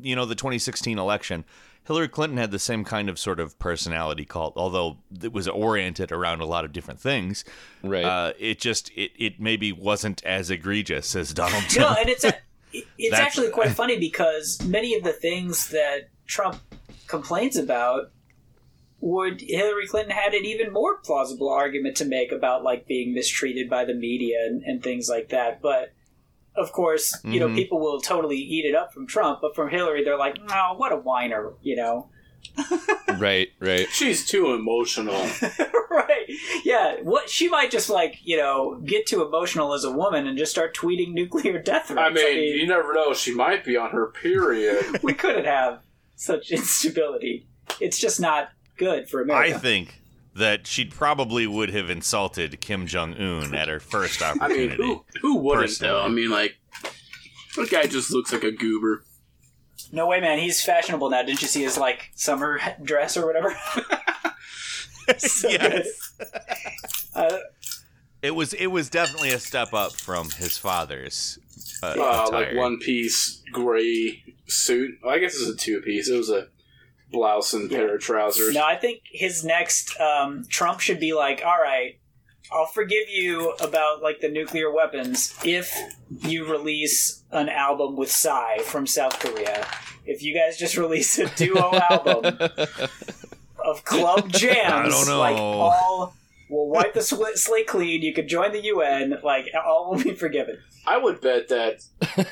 [0.00, 1.44] you know the 2016 election,
[1.86, 6.12] Hillary Clinton had the same kind of sort of personality cult, although it was oriented
[6.12, 7.44] around a lot of different things.
[7.82, 8.04] Right.
[8.04, 11.96] Uh, it just it it maybe wasn't as egregious as Donald Trump.
[11.96, 12.34] No, and it's a,
[12.98, 16.58] it's actually quite funny because many of the things that Trump
[17.06, 18.10] complains about
[19.00, 23.68] would Hillary Clinton had an even more plausible argument to make about like being mistreated
[23.68, 25.60] by the media and, and things like that.
[25.60, 25.92] But
[26.56, 27.56] of course, you know, Mhm.
[27.56, 30.92] people will totally eat it up from Trump, but from Hillary, they're like, "Oh, what
[30.92, 32.10] a whiner," you know.
[33.18, 33.88] right, right.
[33.90, 35.14] She's too emotional.
[35.90, 36.26] right?
[36.64, 36.96] Yeah.
[37.02, 40.50] What she might just like, you know, get too emotional as a woman and just
[40.52, 42.00] start tweeting nuclear death threats.
[42.00, 43.14] I mean, you never know.
[43.14, 44.84] She might be on her period.
[45.02, 45.80] we couldn't have
[46.16, 47.46] such instability.
[47.80, 49.54] It's just not good for America.
[49.56, 49.94] I think
[50.34, 54.64] that she probably would have insulted Kim Jong Un at her first opportunity.
[54.74, 55.92] I mean, who who wouldn't Personally.
[55.94, 56.02] though?
[56.02, 56.56] I mean, like,
[57.56, 59.04] that guy just looks like a goober.
[59.92, 60.38] no way, man.
[60.38, 61.22] He's fashionable now.
[61.22, 63.54] Didn't you see his like summer dress or whatever?
[65.18, 66.12] So yes.
[66.18, 66.26] good.
[67.14, 67.36] Uh,
[68.22, 71.38] It was it was definitely a step up from his father's
[71.82, 72.30] uh, Uh, attire.
[72.30, 74.92] like one piece gray suit.
[75.02, 76.08] Well, I guess it's a two piece.
[76.08, 76.48] It was a
[77.14, 78.54] blouse and pair of trousers.
[78.54, 81.98] no, I think his next um, Trump should be like, all right,
[82.52, 85.74] I'll forgive you about like the nuclear weapons if
[86.20, 89.66] you release an album with Psy from South Korea.
[90.04, 92.36] If you guys just release a duo album
[93.64, 95.18] of club jams, I don't know.
[95.18, 96.14] like all
[96.50, 98.02] will wipe the sl- slate clean.
[98.02, 99.18] You can join the UN.
[99.22, 100.58] Like all will be forgiven.
[100.86, 101.82] I would bet that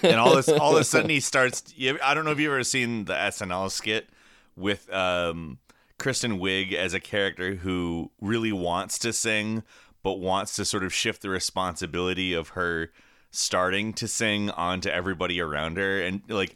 [0.03, 2.53] and all this all of a sudden he starts you, i don't know if you've
[2.53, 4.09] ever seen the snl skit
[4.57, 5.59] with um
[5.99, 9.63] kristen wiig as a character who really wants to sing
[10.03, 12.91] but wants to sort of shift the responsibility of her
[13.31, 16.03] starting to sing onto everybody around her.
[16.03, 16.53] And like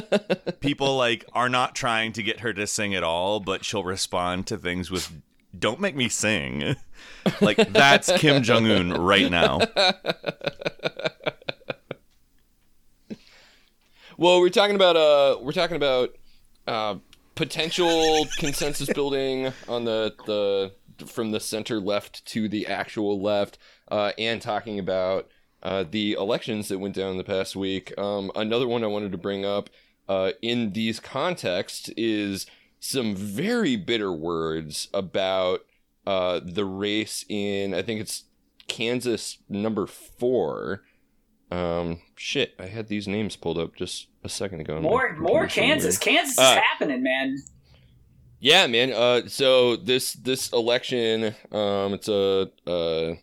[0.60, 4.46] people like are not trying to get her to sing at all but she'll respond
[4.48, 5.10] to things with
[5.58, 6.76] don't make me sing.
[7.40, 9.60] Like that's kim jong-un right now.
[14.16, 16.14] Well, we're talking about uh, we're talking about
[16.66, 16.96] uh,
[17.34, 20.72] potential consensus building on the the
[21.06, 23.58] from the center left to the actual left,
[23.90, 25.28] uh, and talking about
[25.62, 27.96] uh, the elections that went down the past week.
[27.98, 29.70] Um, another one I wanted to bring up
[30.08, 32.46] uh, in these contexts is
[32.80, 35.64] some very bitter words about
[36.06, 38.24] uh, the race in I think it's
[38.68, 40.82] Kansas number four.
[41.50, 44.80] Um, shit, I had these names pulled up just a second ago.
[44.80, 45.98] More, more Kansas.
[46.04, 46.16] weird.
[46.16, 47.38] Kansas is Uh, happening, man.
[48.38, 48.92] Yeah, man.
[48.92, 53.14] Uh, so this this election, um, it's a uh,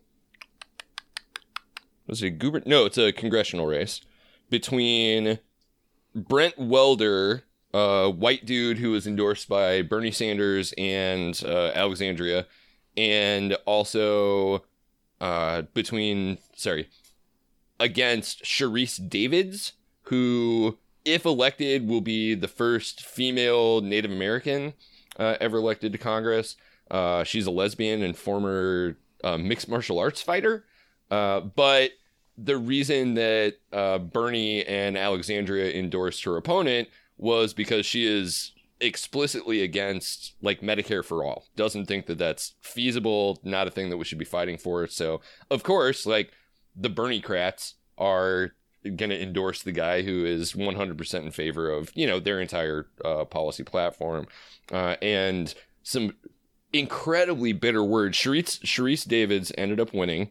[2.06, 2.66] was it guber?
[2.66, 4.02] No, it's a congressional race
[4.50, 5.40] between
[6.14, 12.46] Brent Welder, a white dude who was endorsed by Bernie Sanders and uh, Alexandria,
[12.96, 14.64] and also
[15.20, 16.90] uh, between sorry
[17.80, 24.74] against Sharice Davids, who, if elected, will be the first female Native American
[25.18, 26.56] uh, ever elected to Congress.
[26.90, 30.66] Uh, she's a lesbian and former uh, mixed martial arts fighter.
[31.10, 31.92] Uh, but
[32.38, 39.64] the reason that uh, Bernie and Alexandria endorsed her opponent was because she is explicitly
[39.64, 41.46] against like Medicare for all.
[41.56, 44.86] Doesn't think that that's feasible, not a thing that we should be fighting for.
[44.88, 46.32] So, of course, like
[46.78, 48.52] the Bernie crats are
[48.84, 52.88] going to endorse the guy who is 100% in favor of, you know, their entire
[53.04, 54.28] uh, policy platform.
[54.72, 56.14] Uh, and some
[56.72, 58.18] incredibly bitter words.
[58.18, 60.30] Sharice, Sharice Davids ended up winning.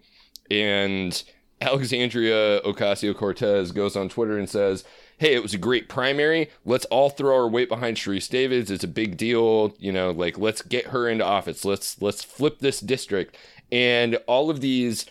[0.51, 1.23] And
[1.61, 4.85] Alexandria Ocasio Cortez goes on Twitter and says,
[5.19, 6.51] Hey, it was a great primary.
[6.67, 8.71] Let's all throw our weight behind Sharice Davids.
[8.71, 9.75] It's a big deal.
[9.79, 11.65] You know, like let's get her into office.
[11.65, 13.37] Let's let's flip this district.
[13.73, 15.07] And all of these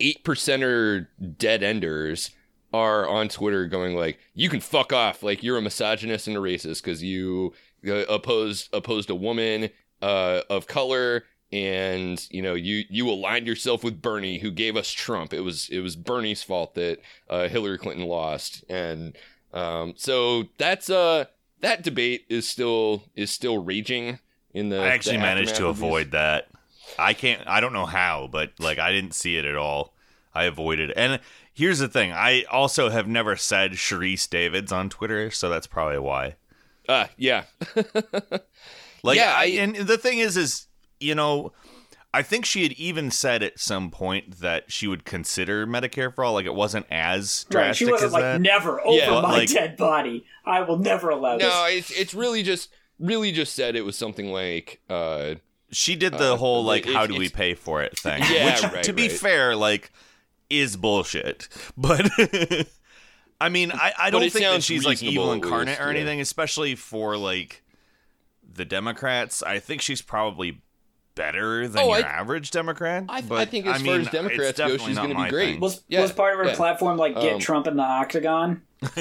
[0.00, 1.06] eight percenter
[1.38, 2.30] dead enders
[2.72, 5.22] are on Twitter going like, "You can fuck off!
[5.22, 7.52] Like you're a misogynist and a racist because you
[7.86, 13.84] uh, opposed opposed a woman uh, of color, and you know you you aligned yourself
[13.84, 15.32] with Bernie, who gave us Trump.
[15.32, 19.16] It was it was Bernie's fault that uh, Hillary Clinton lost, and
[19.52, 21.26] um, so that's uh
[21.60, 24.18] that debate is still is still raging
[24.54, 24.80] in the.
[24.80, 26.48] I actually the managed to aftermath of these- avoid that.
[26.98, 27.46] I can't.
[27.46, 29.94] I don't know how, but like I didn't see it at all.
[30.34, 30.90] I avoided.
[30.90, 30.96] it.
[30.96, 31.20] And
[31.52, 35.98] here's the thing: I also have never said Sharice Davids on Twitter, so that's probably
[35.98, 36.36] why.
[36.88, 37.44] Ah, yeah.
[39.04, 40.66] Like, Yeah, I, I- and the thing is, is
[41.00, 41.52] you know,
[42.14, 46.22] I think she had even said at some point that she would consider Medicare for
[46.22, 46.34] all.
[46.34, 48.40] Like, it wasn't as Right, she wasn't as like that.
[48.40, 50.24] never over Yeah, my like- dead body.
[50.44, 51.48] I will never allow this.
[51.52, 52.68] No, it's it's really just
[53.00, 55.34] really just said it was something like uh
[55.72, 58.62] she did the whole like it- how do we pay for it thing Yeah, which
[58.72, 59.12] right, to be right.
[59.12, 59.90] fair like
[60.50, 62.08] is bullshit but
[63.40, 65.98] i mean i, I don't think that she's like evil incarnate least, or yeah.
[65.98, 67.62] anything especially for like
[68.54, 70.60] the democrats i think she's probably
[71.14, 74.58] better than Oh, your I- average democrat I, I think as far mean, as Democrats
[74.58, 75.50] go, definitely she's not going to my be great.
[75.52, 75.60] thing.
[75.60, 76.54] was Yeah, was part of her yeah.
[76.56, 78.62] platform like get Um, Trump in the octagon?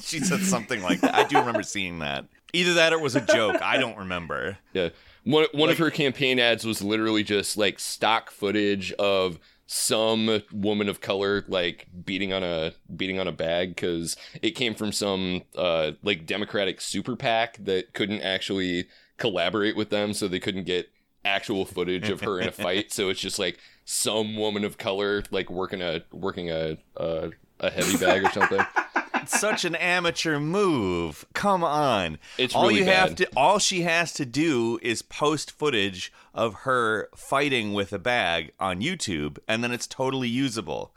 [0.00, 3.14] she said something like that i do remember seeing that either that or it was
[3.16, 4.88] a joke i don't remember Yeah.
[5.24, 10.88] One one of her campaign ads was literally just like stock footage of some woman
[10.88, 15.42] of color like beating on a beating on a bag cuz it came from some
[15.56, 20.90] uh like democratic super PAC that couldn't actually collaborate with them so they couldn't get
[21.24, 22.92] actual footage of her in a fight.
[22.92, 27.30] So it's just like some woman of color like working a working a a,
[27.60, 28.60] a heavy bag or something
[29.28, 31.24] such an amateur move.
[31.34, 32.18] Come on.
[32.38, 36.54] It's all really you have to all she has to do is post footage of
[36.62, 40.94] her fighting with a bag on YouTube and then it's totally usable.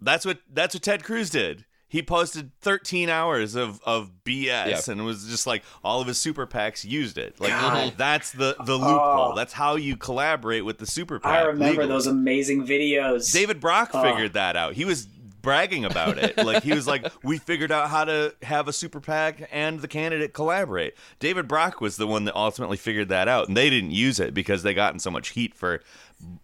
[0.00, 1.64] That's what that's what Ted Cruz did.
[1.88, 4.80] he posted 13 hours of, of BS Yeah.
[4.92, 7.40] and it was just like all of his super PACs used it.
[7.40, 7.94] Like God.
[7.96, 9.30] that's the the loophole.
[9.32, 9.34] Oh.
[9.36, 11.32] That's how you collaborate with the super PAC.
[11.32, 11.86] I remember legally.
[11.88, 13.32] those amazing videos.
[13.32, 14.02] David Brock Oh.
[14.02, 14.74] figured that out.
[14.74, 15.06] He was
[15.46, 16.36] bragging about it.
[16.36, 19.88] like he was like, "We figured out how to have a super PAC and the
[19.88, 23.92] candidate collaborate." David Brock was the one that ultimately figured that out, and they didn't
[23.92, 25.80] use it because they got in so much heat for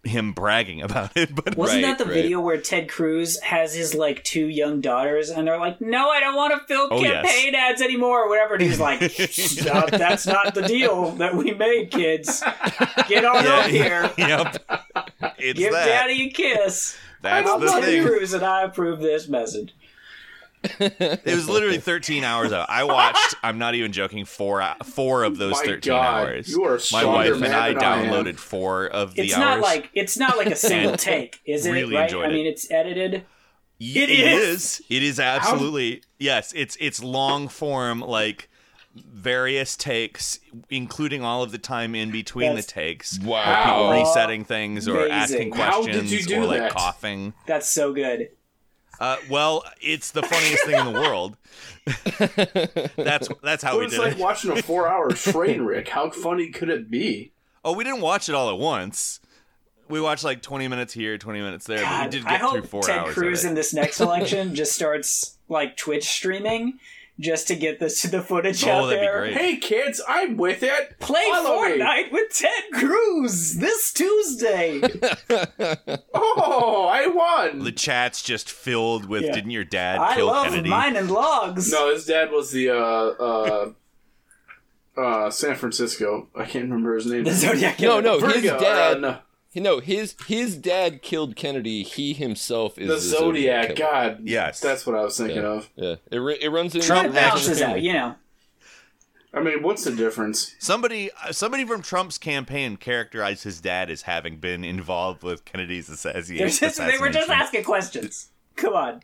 [0.04, 1.34] him bragging about it.
[1.34, 2.12] But Wasn't Right, that the right.
[2.14, 6.20] video where Ted Cruz has his like two young daughters and they're like, "No, I
[6.20, 7.24] don't want to film Oh, yes.
[7.26, 8.54] campaign ads anymore," or whatever.
[8.54, 12.42] And he's like, "Stop, "That's not the deal that we made, kids.
[13.08, 14.56] Get on Yeah, up here, yep,
[15.38, 15.86] it's give that.
[15.86, 18.04] Daddy a kiss." That's I'm the Ted thing.
[18.06, 19.74] Cruz, and I approve this message.
[20.78, 22.70] It was literally 13 hours out.
[22.70, 23.35] I watched.
[23.42, 24.24] I'm not even joking.
[24.24, 26.48] Four four of those My 13 God, hours.
[26.48, 29.22] you are a My stronger wife and man I than I downloaded four of the
[29.22, 29.40] It's hours.
[29.40, 31.72] not like it's not like a single take, is it?
[31.72, 32.04] really right?
[32.04, 33.24] enjoyed I mean, it's edited.
[33.80, 34.52] It it is?
[34.78, 34.82] is.
[34.88, 36.52] It is absolutely yes.
[36.54, 38.48] It's it's long form like
[38.94, 40.38] various takes,
[40.70, 43.18] including all of the time in between That's- the takes.
[43.20, 43.44] Wow.
[43.46, 45.52] where people resetting things or asking Amazing.
[45.52, 46.72] How questions did you do or like that?
[46.72, 47.33] coughing.
[47.46, 48.28] That's so good.
[49.00, 51.37] Uh, well, it's the funniest thing in the world.
[52.96, 54.18] that's that's how It we did like it.
[54.18, 55.88] watching a four-hour train wreck.
[55.88, 57.33] How funny could it be?
[57.64, 59.20] Oh, we didn't watch it all at once.
[59.88, 62.40] We watched like 20 minutes here, 20 minutes there, but we God, did I get
[62.40, 66.05] through hope four Ted hours Cruz of in this next election just starts like Twitch
[66.05, 66.78] streaming
[67.22, 69.18] just to get this to the footage Oh, out that'd be there.
[69.20, 69.35] great.
[69.37, 70.98] Hey kids, I'm with it.
[70.98, 71.78] Play Follow me.
[71.78, 74.82] Fortnite with Ted Cruz this Tuesday.
[76.14, 77.61] Oh, I won.
[77.64, 79.32] The chat's just filled with Yeah.
[79.32, 81.70] "Didn't your dad I kill love Kennedy?" mine and logs.
[81.72, 83.72] No, his dad was the uh uh
[85.00, 86.28] uh San Francisco.
[86.35, 87.24] I can't remember his name.
[87.24, 88.02] The Zodiac No, Killer.
[88.02, 88.96] no, his Vertigo, dad.
[88.96, 89.18] uh, no,
[89.54, 91.82] No, his his dad killed Kennedy.
[91.82, 93.76] He himself is the Zodiac.
[93.76, 93.90] killer.
[93.90, 94.60] God, Yes.
[94.60, 95.42] that's what I was thinking Yeah.
[95.42, 95.70] of.
[95.76, 98.14] Yeah, it, ru- it runs in Trump It balances actually- out, you know.
[99.34, 100.54] I mean, what's the difference?
[100.58, 105.88] Somebody, uh, somebody from Trump's campaign characterized his dad as having been involved with Kennedy's
[105.88, 106.36] assassination.
[106.36, 108.28] They're just, they were just asking questions.
[108.56, 109.00] Come on.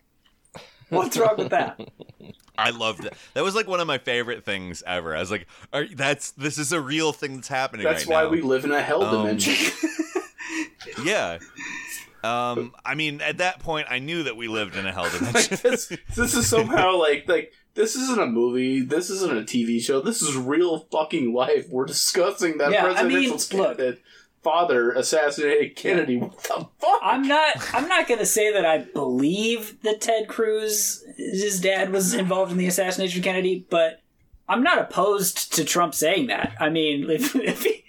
[0.90, 1.80] What's wrong with that?
[2.58, 3.14] I loved it.
[3.34, 5.14] That was like one of my favorite things ever.
[5.16, 8.22] I was like, Are, "That's this is a real thing that's happening That's right why
[8.24, 9.54] now." we live in a hell Um, dimension.
[11.04, 11.38] yeah.
[12.24, 15.48] Um, I mean, at that point, I knew that we lived in a hell like
[15.48, 15.58] dimension.
[15.62, 18.80] this, this is somehow like like this isn't a movie.
[18.80, 20.00] This isn't a TV show.
[20.00, 21.68] This is real fucking life.
[21.70, 23.76] We're discussing that Yeah, I mean, presidential look.
[23.78, 24.02] candidate
[24.42, 26.16] father assassinated Kennedy.
[26.18, 27.00] What the fuck?
[27.02, 32.14] I'm not I'm not gonna say that I believe that Ted Cruz his dad was
[32.14, 34.00] involved in the assassination of Kennedy, but
[34.48, 36.54] I'm not opposed to Trump saying that.
[36.58, 37.84] I mean if, if he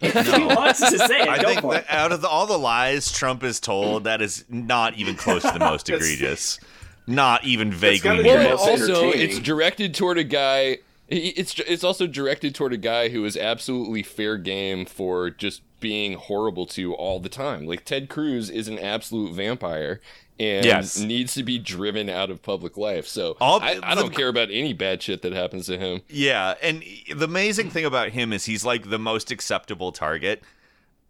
[0.00, 1.86] if he wants to say it, I think that it.
[1.90, 5.52] out of the, all the lies Trump is told, that is not even close to
[5.52, 6.58] the most egregious.
[7.06, 8.50] Not even gotta vaguely be Well, the near.
[8.50, 10.78] most also, it's directed toward a guy.
[11.08, 16.12] It's it's also directed toward a guy who is absolutely fair game for just being
[16.14, 17.66] horrible to all the time.
[17.66, 20.00] Like Ted Cruz is an absolute vampire
[20.40, 20.98] and Yes.
[20.98, 23.06] needs to be driven out of public life.
[23.06, 26.00] So All- I, I don't care about any bad shit that happens to him.
[26.08, 26.82] Yeah, and
[27.14, 30.42] the amazing thing about him is he's like the most acceptable target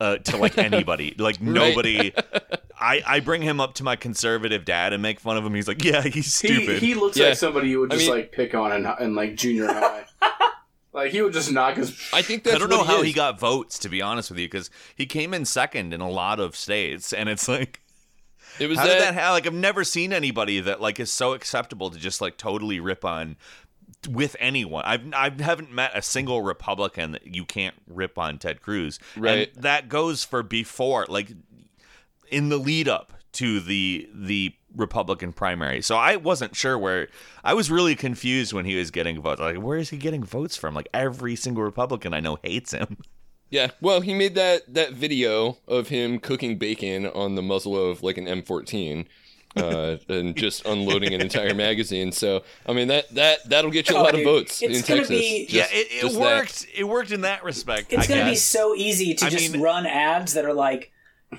[0.01, 1.15] uh, to like anybody.
[1.19, 2.13] like nobody.
[2.81, 5.55] I I bring him up to my conservative dad and make fun of him.
[5.55, 6.79] He's like, yeah, he's he stupid.
[6.83, 7.29] he looks Yeah.
[7.29, 10.05] like somebody you would I just mean- like pick on in, in like junior high.
[10.93, 11.91] like he would just knock his.
[12.13, 13.07] I think that's I don't what know how is.
[13.07, 16.11] he got votes, to be honest with you, because he came in second in a
[16.11, 17.81] lot of states, and it's like,
[18.61, 19.33] It was how that, did that happen?
[19.33, 23.05] Like, I've never seen anybody that like is so acceptable to just like totally rip
[23.05, 23.37] on
[24.09, 24.85] with anyone.
[24.85, 28.99] I've I haven't met a single Republican that you can't rip on Ted Cruz.
[29.17, 29.51] Right.
[29.55, 31.33] And that goes for before, like
[32.31, 35.83] in the lead up to the the Republican primary.
[35.83, 37.09] So I wasn't sure where
[37.43, 39.41] I was really confused when he was getting votes.
[39.41, 40.75] Like, where is he getting votes from?
[40.75, 42.99] Like every single Republican I know hates him.
[43.51, 48.03] Yeah, well, he made that that video of him cooking bacon on the muzzle of
[48.03, 49.07] like an M14,
[49.57, 52.13] uh, and just unloading an entire magazine.
[52.13, 54.85] So, I mean that that that'll get you a Oh, lot of votes it's in
[54.87, 55.19] gonna Texas.
[55.19, 56.21] be- yeah, it, it just that.
[56.21, 56.67] worked.
[56.75, 57.93] It worked in that respect.
[57.93, 58.43] It's I going to be guess.
[58.43, 60.93] so easy to I just mean- run ads that are like,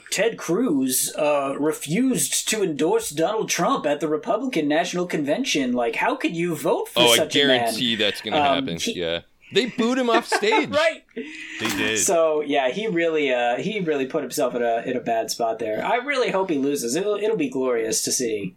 [0.10, 5.71] Ted Cruz uh, refused to endorse Donald Trump at the Republican National Convention.
[5.74, 7.60] Like, how could you vote for Oh, I such a man?
[7.60, 8.78] guarantee that's gonna Um, happen.
[8.80, 9.21] he- yeah,
[9.54, 10.70] they booed him off stage.
[10.72, 11.04] right.
[11.16, 12.00] They did.
[12.00, 15.60] So yeah, he really uh, he really put himself in a in a bad spot
[15.60, 15.84] there.
[15.86, 16.96] I really hope he loses.
[16.96, 18.56] It'll it'll be glorious to see.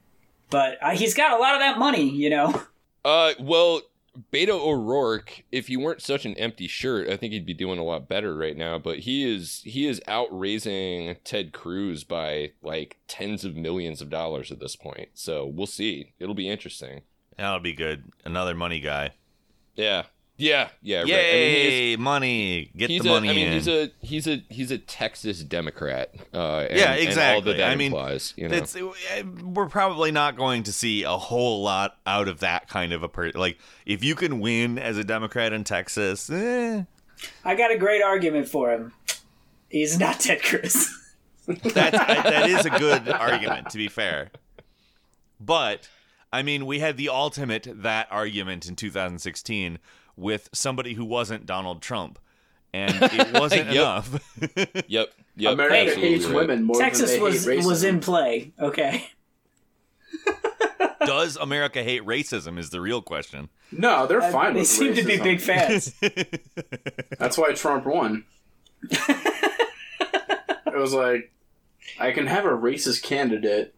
[0.51, 2.63] But uh, he's got a lot of that money, you know.
[3.05, 3.83] Uh, well,
[4.33, 7.85] Beto O'Rourke, if he weren't such an empty shirt, I think he'd be doing a
[7.85, 8.79] lot better right now.
[8.79, 14.53] But he is he is outraising Ted Cruz by like tens of millions of dollars
[14.53, 15.09] at this point.
[15.15, 16.13] So we'll see.
[16.19, 17.03] It'll be interesting.
[17.37, 18.13] That'll be good.
[18.25, 19.11] Another money guy.
[19.75, 20.05] Yeah,
[20.37, 20.99] yeah, yeah.
[20.99, 21.05] right.
[21.05, 22.71] I mean, he Yay, money!
[22.77, 23.53] Get he's the a, money I mean, in.
[23.53, 26.13] he's a he's a he's a Texas Democrat.
[26.33, 27.35] Uh, and, yeah, and exactly.
[27.35, 28.57] all that that I mean, implies, you know.
[28.57, 28.77] it's
[29.45, 33.09] we're probably not going to see a whole lot out of that kind of a
[33.09, 33.39] person.
[33.39, 36.83] Like, if you can win as a Democrat in Texas, eh,
[37.45, 38.93] I got a great argument for him.
[39.69, 40.91] He's not Ted Cruz.
[41.47, 43.71] that that is a good argument.
[43.71, 44.33] To be fair,
[45.39, 45.89] but
[46.33, 49.79] I mean, we had the ultimate that argument in 2016
[50.17, 52.19] with somebody who wasn't Donald Trump,
[52.73, 53.75] and it wasn't Yep.
[53.75, 54.37] enough.
[54.89, 55.53] yep, yep.
[55.55, 56.35] America hates right.
[56.35, 57.67] women more Texas than they was hate racism.
[57.67, 58.53] was in play.
[58.59, 59.09] Okay.
[61.07, 62.59] Does America hate racism?
[62.59, 63.51] Is the real question.
[63.71, 65.93] No, they're uh, fine They with seem to be big fans.
[67.19, 68.25] That's why Trump won.
[68.91, 71.31] it was like,
[72.01, 73.75] I can have a racist candidate,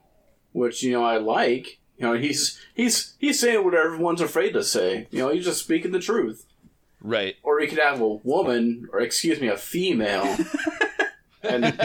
[0.52, 1.78] which you know I like.
[1.98, 5.06] You know, he's he's he's saying what everyone's afraid to say.
[5.10, 6.44] You know, he's just speaking the truth.
[7.00, 7.36] Right.
[7.42, 10.36] Or he could have a woman, or excuse me, a female.
[11.42, 11.76] and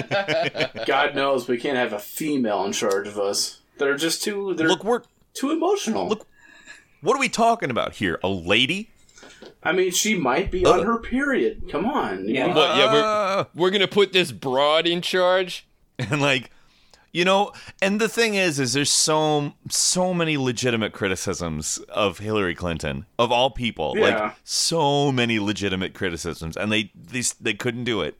[0.85, 3.61] God knows we can't have a female in charge of us.
[3.77, 5.03] They're just too they're Look, we're
[5.33, 6.07] too emotional.
[6.09, 6.27] Look-
[7.01, 8.19] what are we talking about here?
[8.23, 8.91] A lady?
[9.63, 11.63] I mean, she might be on her period.
[11.71, 12.27] Come on.
[12.27, 12.47] Yeah.
[12.47, 12.75] know?
[12.75, 15.65] Yeah, Uh, we're we're gonna put this broad in charge.
[15.97, 16.51] and like
[17.13, 17.51] you know
[17.81, 23.31] and the thing is is there's so so many legitimate criticisms of hillary clinton of
[23.31, 24.03] all people Yeah.
[24.25, 28.15] like so many legitimate criticisms and they they, they couldn't do it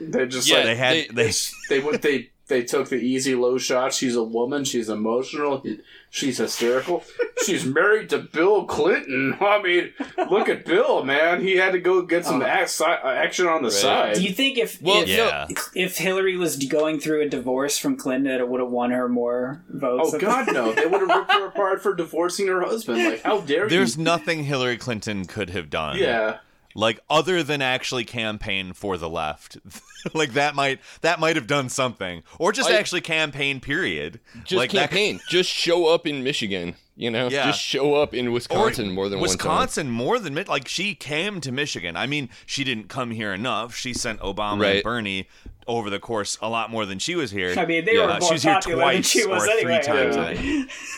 [0.00, 1.32] They just Yeah, like they had they-
[1.68, 3.94] they, they they they took the easy low shot.
[3.94, 4.64] She's a woman.
[4.64, 5.64] She's emotional.
[6.10, 7.02] She's hysterical.
[7.46, 9.38] She's married to Bill Clinton.
[9.40, 9.92] I mean,
[10.30, 11.40] look at Bill, man.
[11.40, 12.46] He had to go get some oh.
[12.46, 13.74] ac- uh, action on the Right.
[13.78, 14.14] side.
[14.16, 17.96] Do you think if Well, if, yeah if Hillary was going through a divorce from
[17.96, 20.12] Clinton, it would have won her more votes?
[20.14, 20.72] oh God, no!
[20.72, 23.02] They would have ripped her apart for divorcing her husband.
[23.04, 24.04] Like, how dare there's you?
[24.04, 26.38] nothing hillary clinton could have done Yeah,
[26.74, 29.56] like other than actually campaign for the left
[30.14, 34.52] like that might that might have done something or just I- actually campaign period Just
[34.58, 35.20] like that campaign.
[35.28, 36.74] Just show up in Michigan.
[36.96, 37.46] You know, Yeah.
[37.46, 41.96] just show up in Wisconsin more than Wisconsin more than like she came to Michigan.
[41.96, 43.74] I mean, she didn't come here enough.
[43.74, 44.74] She sent Obama Right.
[44.76, 45.26] and Bernie
[45.66, 47.54] over the course a lot more than she was here.
[47.56, 49.50] I mean, they Yeah, were more she was here popular than twice she was or
[49.50, 49.82] anyway.
[49.82, 50.16] three times.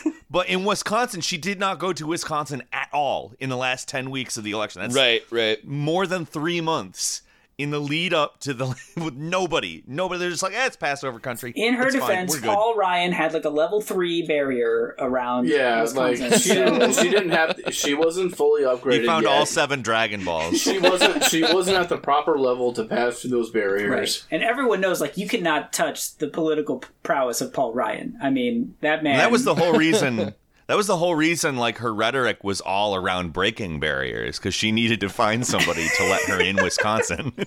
[0.05, 0.11] Yeah.
[0.31, 4.09] But in Wisconsin, she did not go to Wisconsin at all in the last ten
[4.09, 4.81] weeks of the election.
[4.81, 4.95] That's.
[4.95, 5.63] Right, right.
[5.63, 7.21] more than three months
[7.57, 8.65] in the lead up to the
[8.97, 10.19] with nobody, nobody.
[10.19, 11.53] They're just like, eh, it's Passover country.
[11.55, 12.41] In her It's defense, We're.
[12.53, 15.83] Paul Ryan had like a level three barrier around yeah.
[15.93, 16.39] Like Wisconsin.
[16.39, 16.93] she so- didn't.
[16.93, 17.59] She didn't have.
[17.71, 19.01] She wasn't fully upgraded.
[19.01, 19.31] he found yet.
[19.31, 20.59] all seven Dragon Balls.
[20.59, 21.23] She wasn't.
[21.25, 23.89] She wasn't at the proper level to pass through those barriers.
[23.89, 24.25] Right.
[24.31, 28.17] And everyone knows, like, you cannot touch the political prowess of Paul Ryan.
[28.21, 29.17] I mean, that man.
[29.17, 30.33] That was the whole reason.
[30.67, 34.71] That was the whole reason, like her rhetoric was all around breaking barriers because she
[34.71, 37.33] needed to find somebody to let her in Wisconsin.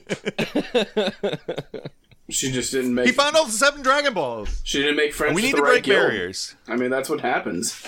[2.29, 3.07] She just didn't make.
[3.07, 4.61] he found all the seven Dragon Balls.
[4.65, 5.37] she didn't make friends.
[5.37, 6.09] We with need the to right break guild.
[6.09, 6.57] barriers.
[6.67, 7.81] I mean, that's what happens.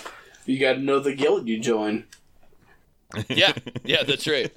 [0.47, 2.05] You got to know the guild you join.
[3.29, 3.53] yeah,
[3.85, 4.53] yeah, that's right.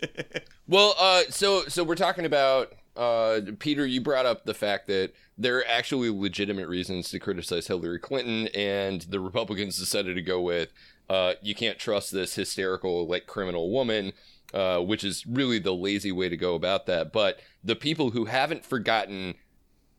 [0.68, 3.86] Well, uh, so so we're talking about uh, Peter.
[3.86, 8.48] You brought up the fact that there are actually legitimate reasons to criticize Hillary Clinton,
[8.50, 10.70] and the Republicans decided to go with
[11.10, 14.14] uh, you can't trust this hysterical like criminal woman.
[14.54, 17.14] Uh, which is really the lazy way to go about that.
[17.14, 19.36] But the people who haven't forgotten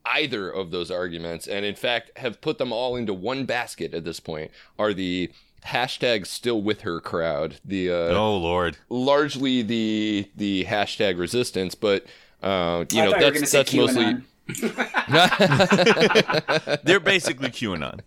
[0.04, 4.04] either of those arguments, and in fact have put them all into one basket at
[4.04, 5.30] this point, are the
[5.68, 7.60] hashtag still with her crowd.
[7.64, 8.76] The uh, Oh Lord.
[8.90, 12.04] largely the the hashtag resistance, but
[12.42, 14.16] uh, you I know thought you were that's say that's mostly.
[16.84, 18.00] They're basically QAnon.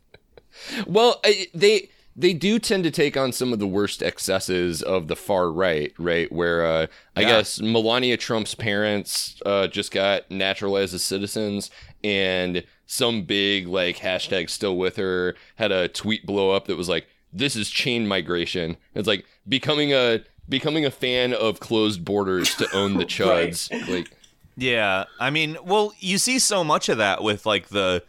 [0.88, 5.10] well I, they they do tend to take on some of the worst excesses of
[5.10, 6.32] the far right, right?
[6.32, 7.28] Where uh, I Yeah.
[7.28, 11.70] guess Melania Trump's parents uh, just got naturalized as citizens,
[12.06, 16.88] and some big like hashtag still with her had a tweet blow up that was
[16.88, 22.56] like, "This is chain migration." It's like becoming a becoming a fan of closed borders
[22.56, 23.08] to own the Right.
[23.52, 24.10] chuds, like.
[24.58, 28.04] Yeah, I mean, well, you see so much of that with like the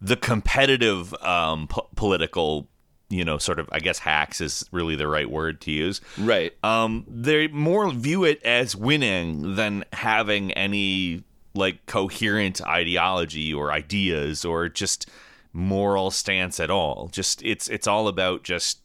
[0.00, 2.68] the competitive um, po- political,
[3.08, 3.68] you know, sort of.
[3.72, 6.00] I guess hacks is really the right word to use.
[6.18, 6.52] Right.
[6.62, 14.44] Um, they more view it as winning than having any like coherent ideology or ideas
[14.44, 15.08] or just
[15.52, 17.08] moral stance at all.
[17.12, 18.78] Just it's it's all about just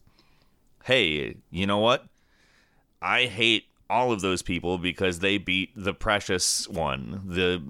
[0.85, 2.05] hey, you know what?
[3.01, 7.63] I hate all of those people because they beat the precious one, the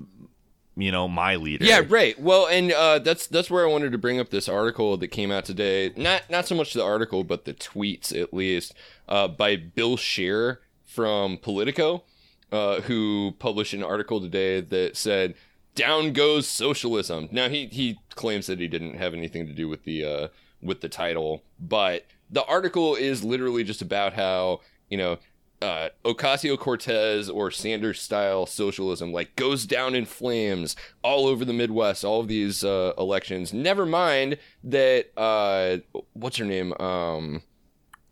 [0.76, 1.66] you know my leader.
[1.66, 2.20] Yeah, right.
[2.20, 5.32] Well, and uh, that's that's where I wanted to bring up this article that came
[5.32, 5.92] out today.
[5.96, 8.74] Not not so much the article, but the tweets at least
[9.08, 12.04] uh, by Bill Scher from Politico,
[12.52, 15.36] uh, who published an article today that said
[15.76, 19.84] "Down goes socialism." Now he he claims that he didn't have anything to do with
[19.84, 20.28] the uh,
[20.62, 25.18] with the title, but the article is literally just about how you know
[25.62, 31.54] uh, Ocasio Cortez or Sanders style socialism like goes down in flames all over the
[31.54, 33.54] Midwest, all of these uh, elections.
[33.54, 35.78] Never mind that uh,
[36.14, 36.74] what's her name?
[36.80, 37.42] Um,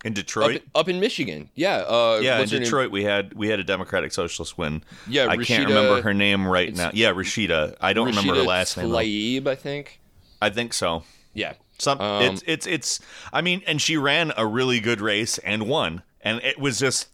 [0.04, 0.62] in Detroit.
[0.74, 1.50] up in Michigan.
[1.54, 1.78] Yeah.
[1.78, 2.62] Uh, yeah, in her name?
[2.64, 4.82] Detroit we had we had a Democratic Socialist win.
[5.08, 6.90] Yeah, I Rashida- can't remember her name right now.
[6.94, 7.76] Yeah, Rashida.
[7.80, 8.88] I don't remember her Rashida last name.
[8.90, 10.00] Tlaib, I think.
[10.40, 11.02] I think so.
[11.34, 11.54] Yeah.
[11.78, 13.00] Some Um, it's it's it's
[13.32, 16.02] I mean, and she ran a really good race and won.
[16.20, 17.08] And it was just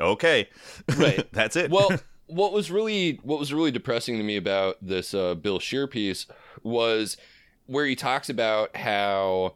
[0.00, 0.48] okay.
[0.96, 1.26] Right.
[1.32, 1.70] That's it.
[1.70, 1.90] well,
[2.26, 6.26] what was really what was really depressing to me about this uh, Bill Scher piece
[6.62, 7.16] was
[7.66, 9.54] where he talks about how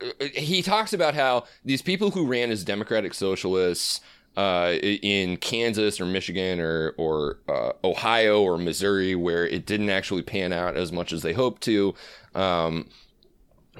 [0.00, 4.00] uh, he talks about how these people who ran as Democratic Socialists
[4.36, 10.22] uh, in Kansas or Michigan or or uh, Ohio or Missouri, where it didn't actually
[10.22, 11.94] pan out as much as they hoped to.
[12.34, 12.88] Um,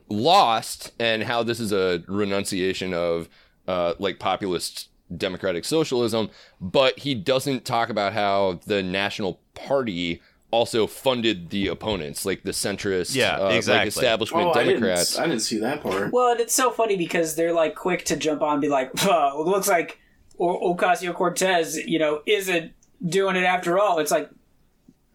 [0.08, 3.28] lost and how this is a renunciation of
[3.66, 6.28] uh, like populist democratic socialism
[6.60, 12.50] but he doesn't talk about how the national party also funded the opponents like the
[12.52, 13.88] centrist Yeah, uh, like exactly.
[13.88, 16.12] establishment Oh, I didn't, democrats I didn't see that part.
[16.12, 18.90] Well, and it's so funny because they're like quick to jump on and be like,
[19.06, 19.98] oh, it looks like
[20.38, 22.72] o- Ocasio Cortez, you know, isn't
[23.04, 23.98] doing it after all.
[23.98, 24.30] It's like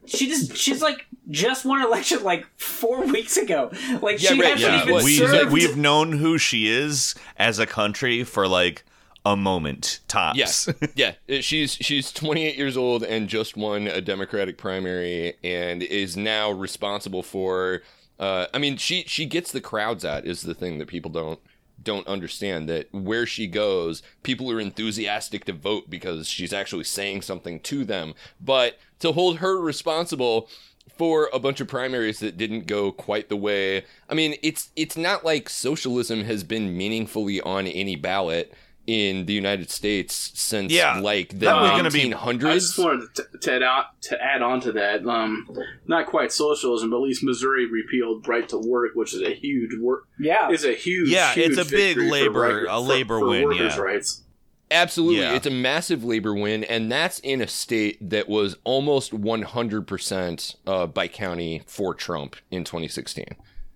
[0.06, 3.72] she just she's like just won an election like four weeks ago.
[4.02, 4.84] Like Yeah, she right, hasn't yeah.
[4.84, 5.52] even we served.
[5.54, 8.84] we've known who she is as a country for like
[9.26, 10.38] a moment tops.
[10.38, 11.14] Yes, yeah.
[11.28, 16.52] It- She's she's 28 years old and just won a Democratic primary and is now
[16.52, 17.82] responsible for.
[18.20, 21.40] Uh, I mean, she she gets the crowds out is the thing that people don't
[21.84, 27.24] don't understand that where she goes, people are enthusiastic to vote because she's actually saying
[27.24, 28.14] something to them.
[28.40, 30.48] But to hold her responsible
[30.96, 33.86] for a bunch of primaries that didn't go quite the way.
[34.08, 38.54] I mean, it's it's not like socialism has been meaningfully on any ballot
[38.92, 42.46] in the United States since Yeah, like the that was gonna be- 1900s.
[42.50, 45.06] I just wanted to, to add on to add on to that.
[45.08, 45.48] Um,
[45.88, 49.72] not quite socialism, but at least Missouri repealed right to work, which is a huge
[49.80, 50.04] work.
[50.20, 50.50] yeah.
[50.50, 53.28] Is a huge Yeah, huge it's a big victory for labor- right- a labor for
[53.30, 53.82] win, workers' yeah.
[53.82, 54.24] rights.
[54.70, 55.20] Absolutely.
[55.20, 55.34] Yeah.
[55.36, 60.88] It's a massive labor win, and that's in a state that was almost 100% uh,
[60.88, 63.26] by county for Trump in 2016.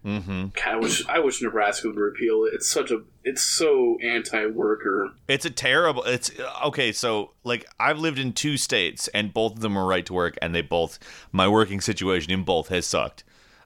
[0.05, 0.47] Mm-hmm.
[0.53, 2.53] God, I wish I wish Nebraska would repeal it.
[2.53, 5.09] It's such a it's so anti-worker.
[5.27, 6.03] It's a terrible.
[6.03, 6.29] It's
[6.63, 6.91] okay.
[6.91, 10.37] So, like, I've lived in two states, and both of them are right to work,
[10.43, 10.99] and they both
[11.31, 13.23] my working situation in both has sucked.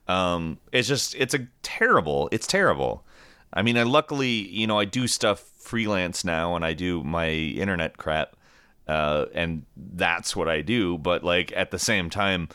[0.07, 2.29] Um, it's just it's a terrible.
[2.31, 3.05] It's terrible.
[3.51, 7.29] I mean, I luckily you know I do stuff freelance now, and I do my
[7.29, 8.37] internet crap,
[8.87, 10.97] uh, and that's what I do.
[10.97, 12.47] But like at the same time,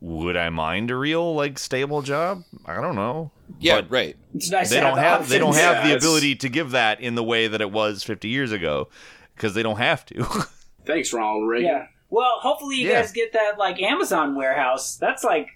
[0.00, 2.44] would I mind a real like stable job?
[2.66, 3.30] I don't know.
[3.58, 4.16] Yeah, But- right.
[4.34, 6.70] It's nice they to don't the have they don't have Yeah, the ability to give
[6.72, 8.88] that in the way that it was 50 years ago
[9.34, 10.24] because they don't have to.
[10.84, 11.66] Thanks, Ronald Reagan.
[11.68, 11.86] Yeah.
[12.10, 13.00] Well, hopefully you Yeah.
[13.02, 14.96] guys get that like Amazon warehouse.
[14.96, 15.48] That's like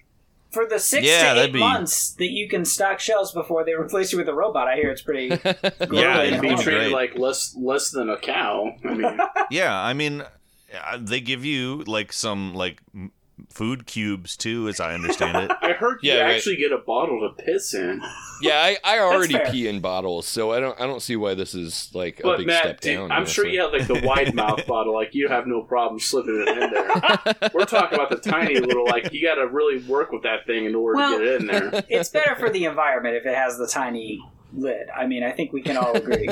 [0.51, 3.73] for the six Yeah, to eight be- months that you can stock shelves before they
[3.79, 4.67] replace you with a robot.
[4.67, 5.27] I hear it's pretty.
[5.43, 6.27] Yeah, grueling.
[6.27, 8.71] it'd be be treated like less less than a cow.
[8.83, 9.17] I mean,
[9.51, 13.11] yeah, I mean uh, they give you like some like m-
[13.49, 15.51] food cubes too as I understand it.
[15.61, 16.35] I heard you Yeah, right.
[16.35, 18.01] actually get a bottle to piss in.
[18.41, 21.55] Yeah, I, I already pee in bottles, so I don't I don't see why this
[21.55, 23.11] is like a But big Matt, step dude, down.
[23.11, 24.93] I'm sure you have like the wide mouth bottle.
[24.93, 27.49] Like you have no problem slipping it in there.
[27.53, 28.83] We're talking about the tiny little.
[28.85, 31.41] Like you got to really work with that thing in order Well- to get it
[31.41, 31.83] in there.
[31.87, 34.21] it's better for the environment if it has the tiny
[34.51, 34.89] lid.
[34.89, 36.27] I mean, I think we can all agree.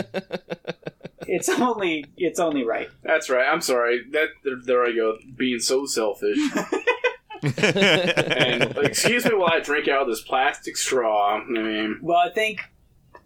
[1.28, 2.90] it's only it's only right.
[3.04, 3.48] That's right.
[3.48, 4.02] I'm sorry.
[4.12, 6.38] That there, there I go, being so selfish.
[7.58, 11.40] and excuse me while I drink out of this plastic straw.
[11.42, 12.62] I mean, Well, I think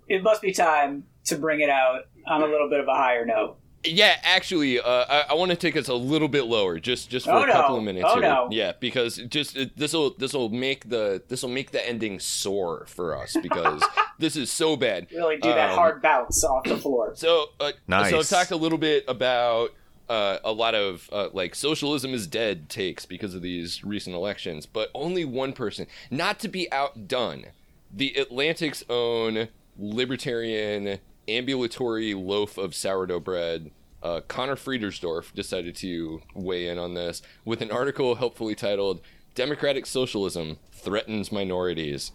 [0.08, 3.26] it must be time to bring it out on a little bit of a higher
[3.26, 3.58] note.
[3.88, 7.28] Yeah, actually, uh, I, I want to take us a little bit lower, just just
[7.28, 7.54] for Oh, a no.
[7.54, 8.22] couple of minutes Oh, here.
[8.24, 8.48] no.
[8.50, 12.86] Yeah, because just this will this will make the this will make the ending sore
[12.88, 13.84] for us because
[14.18, 15.06] this is so bad.
[15.12, 17.12] Really do that Um, hard bounce off the floor.
[17.16, 18.10] So, uh, Nice.
[18.10, 19.70] so I've talked a little bit about
[20.10, 24.66] uh, a lot of uh, like socialism is dead takes because of these recent elections,
[24.66, 27.46] but only one person, not to be outdone,
[27.92, 29.48] the Atlantic's own
[29.78, 33.72] libertarian ambulatory loaf of sourdough bread,
[34.04, 39.02] uh, Conor Friedersdorf decided to weigh in on this with an article helpfully titled
[39.34, 42.12] "Democratic Socialism Threatens Minorities,"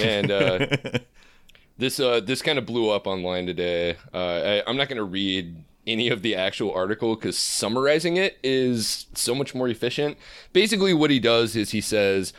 [0.00, 0.66] and uh,
[1.78, 3.96] this uh, this kind of blew up online today.
[4.14, 8.38] Uh, I, I'm not going to read any of the actual article because summarizing it
[8.42, 10.16] is so much more efficient.
[10.52, 12.32] Basically, what he does is he says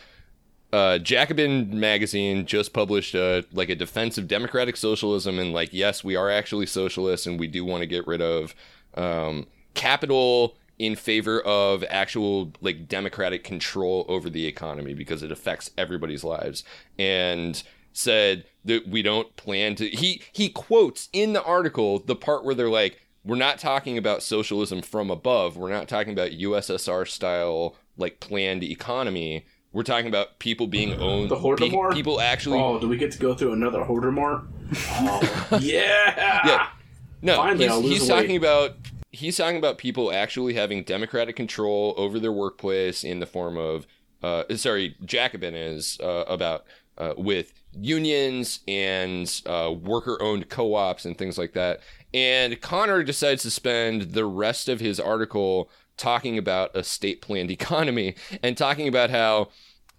[0.74, 6.04] uh, Jacobin magazine just published a like a defense of democratic socialism and like yes
[6.04, 8.56] we are actually socialists and we do want to get rid of
[8.96, 15.72] um, capital in favor of actual like democratic control over the economy because it affects
[15.78, 16.64] everybody's lives
[16.98, 22.46] and said that we don't plan to he he quotes in the article the part
[22.46, 27.08] where they're like we're not talking about socialism from above we're not talking about USSR
[27.08, 31.30] style like planned economy we're talking about people being owned.
[31.32, 31.92] The Holodomor?
[31.92, 32.60] pe- people actually.
[32.60, 34.48] Oh, do we get to go through another Holodomor?
[35.04, 36.42] Oh, yeah.
[36.46, 36.68] Yeah.
[37.22, 38.08] No, Finally, I'll he's, he's weight.
[38.22, 38.76] talking about
[39.12, 43.86] he's talking about people actually having democratic control over their workplace in the form of.
[44.24, 46.66] Uh, sorry, Jacobin is uh, about
[46.98, 51.82] uh, with unions and uh, worker-owned co-ops and things like that.
[52.14, 58.16] And Conor decides to spend the rest of his article talking about a state-planned economy
[58.44, 59.50] and talking about how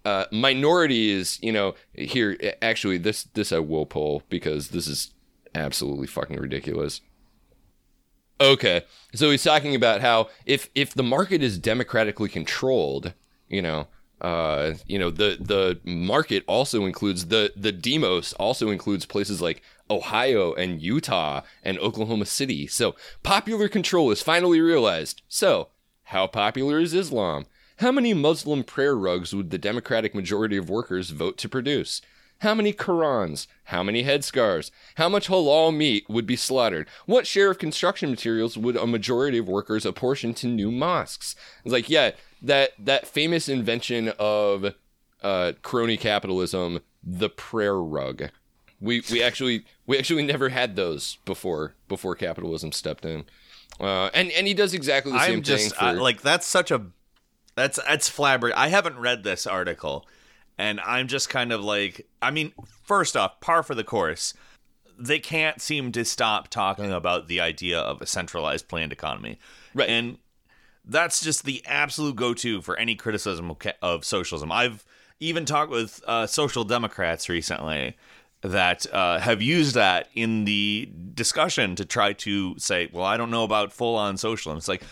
[0.05, 5.13] uh, minorities, you know, here actually this this I will pull because this is
[5.55, 7.01] absolutely fucking ridiculous.
[8.41, 8.83] Okay,
[9.15, 13.15] so he's talking about how if if the market is democratically controlled,
[13.49, 13.87] you know,
[14.21, 19.63] uh, you know the the market also includes the the demos also includes places like
[19.93, 22.67] Ohio and Utah and Oklahoma City.
[22.67, 25.23] So popular control is finally realized.
[25.29, 25.69] So
[26.05, 27.47] how popular is Islam?
[27.77, 32.01] How many Muslim prayer rugs would the Democratic majority of workers vote to produce?
[32.43, 33.47] How many Qurans?
[33.65, 34.73] How many headscarves?
[34.97, 36.89] How much halal meat would be slaughtered?
[37.07, 41.37] What share of construction materials would a majority of workers apportion to new mosques?
[41.65, 42.11] It's like, yeah,
[42.43, 44.75] that that famous invention of
[45.23, 48.31] uh, crony capitalism, the prayer rug.
[48.83, 53.25] We we actually we actually never had those before before capitalism stepped in.
[53.81, 56.71] Uh, and and he does exactly the same I'm just thing I- like that's such
[56.71, 56.83] a
[57.55, 58.53] that's that's flabber.
[58.55, 60.07] I haven't read this article,
[60.59, 62.53] and I'm just kind of like, I mean,
[62.85, 64.35] first off, par for the course.
[64.99, 69.39] They can't seem to stop talking about the idea of a centralized planned economy,
[69.75, 69.89] Right.
[69.89, 70.19] And
[70.85, 74.53] that's just the absolute go-to for any criticism of, of socialism.
[74.53, 74.85] I've
[75.19, 77.97] even talked with uh, social democrats recently
[78.43, 83.31] that uh, have used that in the discussion to try to say, well, I don't
[83.31, 84.59] know about full-on socialism.
[84.59, 84.83] It's like,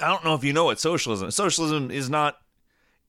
[0.00, 1.30] I don't know if you know what socialism.
[1.30, 2.38] Socialism is not.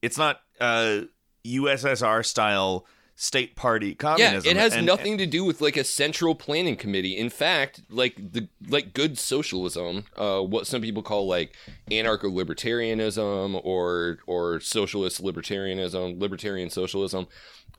[0.02, 1.02] It's not uh,
[1.46, 2.86] USSR style
[3.20, 4.44] state party communism.
[4.46, 7.18] Yeah, it has And- nothing to do with like a central planning committee.
[7.18, 11.56] In fact, like the like good socialism, uh, what some people call like
[11.90, 17.28] anarcho-libertarianism or or socialist libertarianism, libertarian socialism,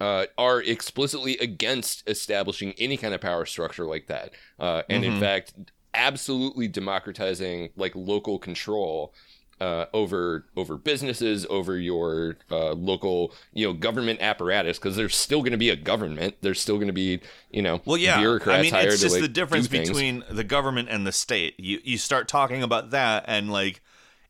[0.01, 4.33] uh, are explicitly against establishing any kind of power structure like that.
[4.59, 5.55] Uh, and in fact,
[5.95, 9.13] absolutely democratizing like local control
[9.61, 15.41] uh, over over businesses, over your uh, local you know government apparatus, because there's still
[15.41, 16.37] going to be a government.
[16.43, 17.21] There's still going to be
[17.51, 18.19] you know Well, yeah.
[18.19, 21.13] bureaucrats I mean, hired it's to, just like, the difference between the government and the
[21.13, 21.59] state.
[21.59, 23.81] You you start talking about that, and like,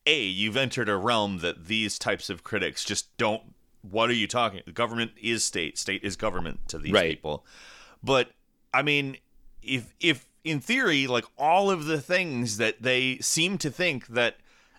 [0.06, 3.42] a you've entered a realm that these types of critics just don't.
[3.82, 4.62] What are you talking?
[4.66, 5.78] The government is state.
[5.78, 7.10] State is government to these Right.
[7.10, 7.46] people.
[8.02, 8.32] But
[8.74, 9.16] I mean,
[9.62, 14.36] if if in theory, like all of the things that they seem to think that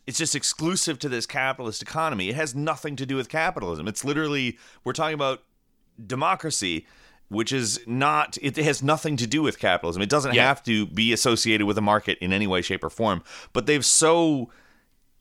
[0.07, 3.87] it's just exclusive to this capitalist economy, it has nothing to do with capitalism.
[3.87, 5.43] It's literally we're talking about
[6.05, 6.85] democracy
[7.27, 10.47] which is not it has nothing to do with capitalism it doesn't Yeah.
[10.47, 13.21] have to be associated with a market in any way shape or form
[13.53, 14.49] but they've so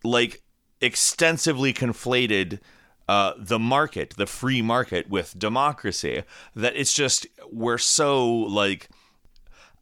[0.04, 0.40] like
[0.80, 2.60] extensively conflated
[3.08, 6.22] uh, the market the free market with democracy
[6.54, 8.88] that it's just we're so like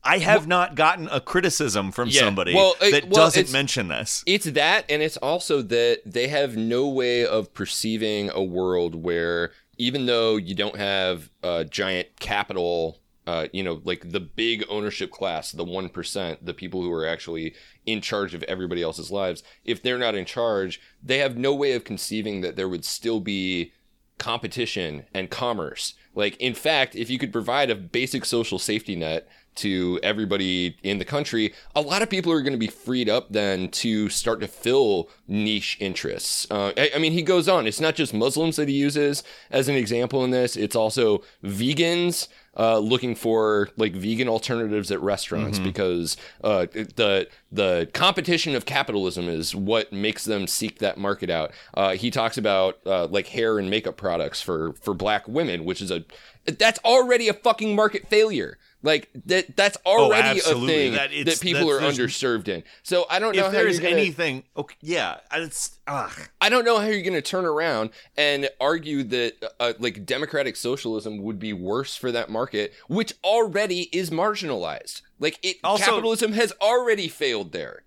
[0.04, 2.20] I have not gotten a criticism from Yeah.
[2.20, 4.22] somebody Well, it- that well, doesn't mention this.
[4.24, 9.50] It's that, and it's also that they have no way of perceiving a world where,
[9.78, 15.10] even though you don't have a giant capital, uh, you know, like the big ownership
[15.10, 17.54] class, the 1%, the people who are actually
[17.84, 21.72] in charge of everybody else's lives, if they're not in charge, they have no way
[21.72, 23.72] of conceiving that there would still be
[24.18, 25.94] competition and commerce.
[26.14, 30.98] Like, in fact, if you could provide a basic social safety net to everybody in
[30.98, 34.40] the country, a lot of people are going to be freed up then to start
[34.40, 36.46] to fill niche interests.
[36.50, 37.66] Uh, I, I mean, he goes on.
[37.66, 40.56] It's not just Muslims that he uses as an example in this.
[40.56, 42.28] It's also vegans
[42.58, 49.28] uh, looking for like vegan alternatives at restaurants because uh, the the competition of capitalism
[49.28, 51.52] is what makes them seek that market out.
[51.74, 55.82] Uh, he talks about uh, like hair and makeup products for for black women, which
[55.82, 56.04] is a
[56.46, 58.56] that's already a fucking market failure.
[58.86, 62.62] Like that that's already a thing That that, people are underserved in.
[62.84, 66.12] So I don't know if how there's anything, okay, yeah, it's ugh.
[66.40, 70.54] I don't know how you're going to turn around and argue that uh, like democratic
[70.54, 75.02] socialism would be worse for that market, which already is marginalized.
[75.18, 77.82] Like it, Also- capitalism has already failed there.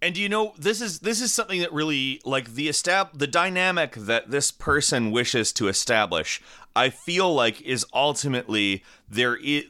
[0.00, 3.92] And you know, this is this is something that really like the estab- the dynamic
[3.94, 6.40] that this person wishes to establish.
[6.76, 9.64] I feel like is ultimately there is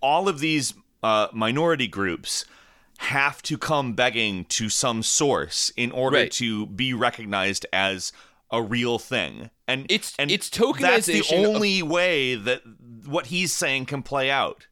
[0.00, 2.44] all of these uh, minority groups
[2.98, 6.32] have to come begging to some source in order Right.
[6.32, 8.12] to be recognized as
[8.50, 9.50] a real thing.
[9.66, 10.80] And It's- and it's tokenization.
[10.80, 12.62] That's the tokenization of- only way that
[13.04, 14.66] what he's saying can play out.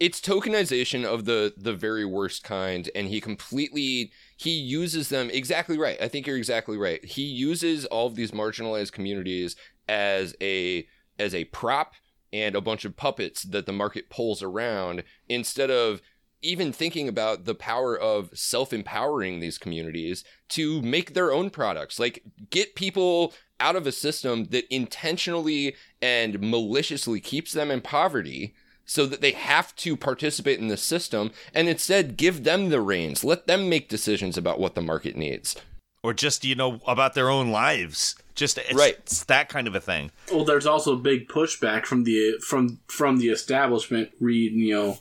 [0.00, 5.76] It's tokenization of the the very worst kind and he completely he uses them exactly
[5.76, 7.04] right i think you're exactly right.
[7.04, 9.56] He uses all of these marginalized communities
[9.88, 10.86] as a
[11.18, 11.94] as a prop
[12.32, 16.00] and a bunch of puppets that the market pulls around instead of
[16.40, 22.22] even thinking about the power of self-empowering these communities to make their own products like
[22.50, 28.54] get people out of a system that intentionally and maliciously keeps them in poverty
[28.88, 33.22] so that they have to participate in the system and instead give them the reins
[33.22, 35.54] let them make decisions about what the market needs
[36.02, 38.14] Or just, you know, about their own lives.
[38.36, 38.94] Just it's, Right.
[39.00, 40.12] it's that kind of a thing.
[40.32, 44.10] Well, there's also a big pushback from the from from the establishment.
[44.20, 44.98] Read, you know,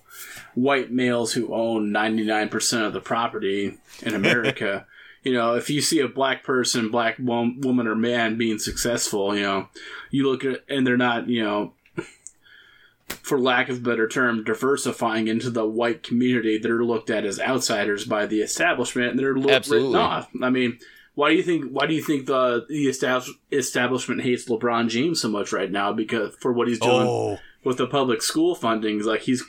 [0.55, 4.87] white males who own 99% of the property in America.
[5.23, 9.35] you know, if you see a black person, black wom- woman or man being successful,
[9.35, 9.67] you know,
[10.09, 11.73] you look at and they're not, you know,
[13.09, 16.57] for lack of a better term, diversifying into the white community.
[16.57, 19.89] that are looked at as outsiders by the establishment, and they're looked Absolutely.
[19.89, 20.29] written off.
[20.41, 20.79] I mean,
[21.15, 21.71] why do you think?
[21.71, 22.87] Why do you think the the
[23.51, 25.93] establishment hates LeBron James so much right now?
[25.93, 29.43] Because for what he's doing Oh, with the public school fundings, like he's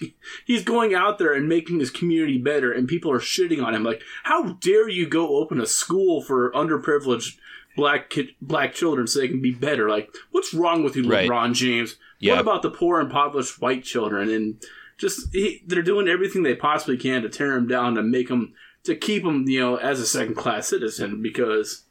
[0.46, 3.82] he's going out there and making his community better, and people are shitting on him.
[3.84, 7.36] Like, how dare you go open a school for underprivileged
[7.76, 9.88] black kid, black children so they can be better?
[9.90, 11.28] Like, what's wrong with you, Right.
[11.28, 11.96] LeBron James?
[12.18, 12.34] Yeah.
[12.34, 14.30] What about the poor, impoverished white children?
[14.30, 14.62] And
[14.96, 18.54] just he, they're doing everything they possibly can to tear him down to make him
[18.84, 21.84] to keep him, you know, as a second class citizen because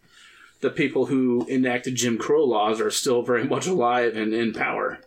[0.62, 5.00] the people who enacted Jim Crow laws are still very much alive and in power.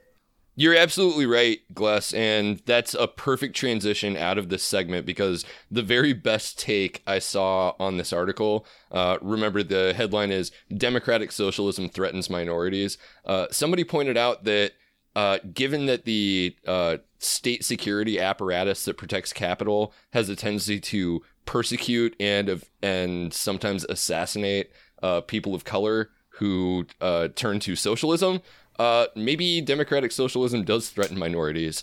[0.56, 5.82] You're absolutely right, Gless, and that's a perfect transition out of this segment because the
[5.82, 8.66] very best take I saw on this article.
[8.90, 14.72] Uh, remember, the headline is "Democratic Socialism Threatens Minorities." Uh, somebody pointed out that
[15.16, 21.22] uh, given that the uh, state security apparatus that protects capital has a tendency to
[21.44, 24.70] persecute and and sometimes assassinate
[25.02, 28.40] uh, people of color who uh, turn to socialism,
[28.78, 31.82] uh, maybe democratic socialism does threaten minorities.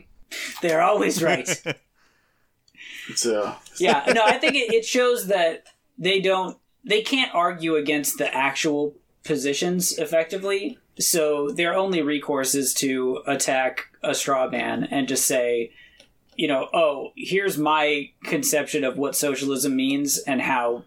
[0.62, 1.48] They're always right.
[3.16, 5.64] So yeah, no, I think it, it shows that
[5.98, 8.94] they don't, they can't argue against the actual
[9.24, 10.78] positions effectively.
[10.98, 15.72] So their only recourse is to attack a straw man and just say,
[16.36, 20.84] you know, oh, here's my conception of what socialism means and how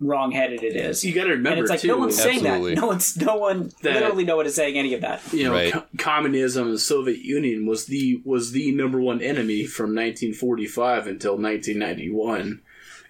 [0.00, 1.04] wrongheaded it is.
[1.04, 1.88] you got to remember and it's like too.
[1.88, 2.74] no one's saying Absolutely.
[2.76, 2.80] that.
[2.80, 5.20] No one's, no one, That- literally, no one is saying any of that.
[5.32, 5.72] you know, Right.
[5.72, 11.08] co- communism and the Soviet Union was the was the number one enemy from 1945
[11.08, 12.60] until 1991,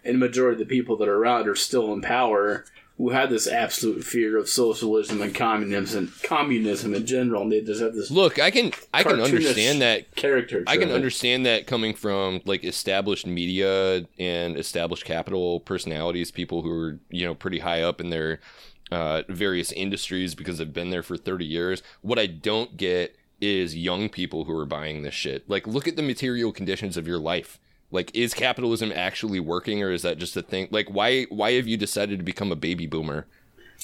[0.03, 2.65] and the majority of the people that are around are still in power
[2.99, 7.61] who had this absolute fear of socialism and communism, and communism in general, and they
[7.61, 10.65] just have this Look, I can I can understand that character.
[10.67, 16.71] I can understand that coming from like established media and established capital personalities, people who
[16.71, 18.41] are you know pretty high up in their
[18.91, 21.83] uh, various industries because they've been there for thirty years.
[22.03, 25.49] What I don't get is young people who are buying this shit.
[25.49, 27.61] Like, look at the material conditions of your life.
[27.91, 30.69] Like, is capitalism actually working, or is that just a thing?
[30.71, 33.27] Like, why why have you decided to become a baby boomer?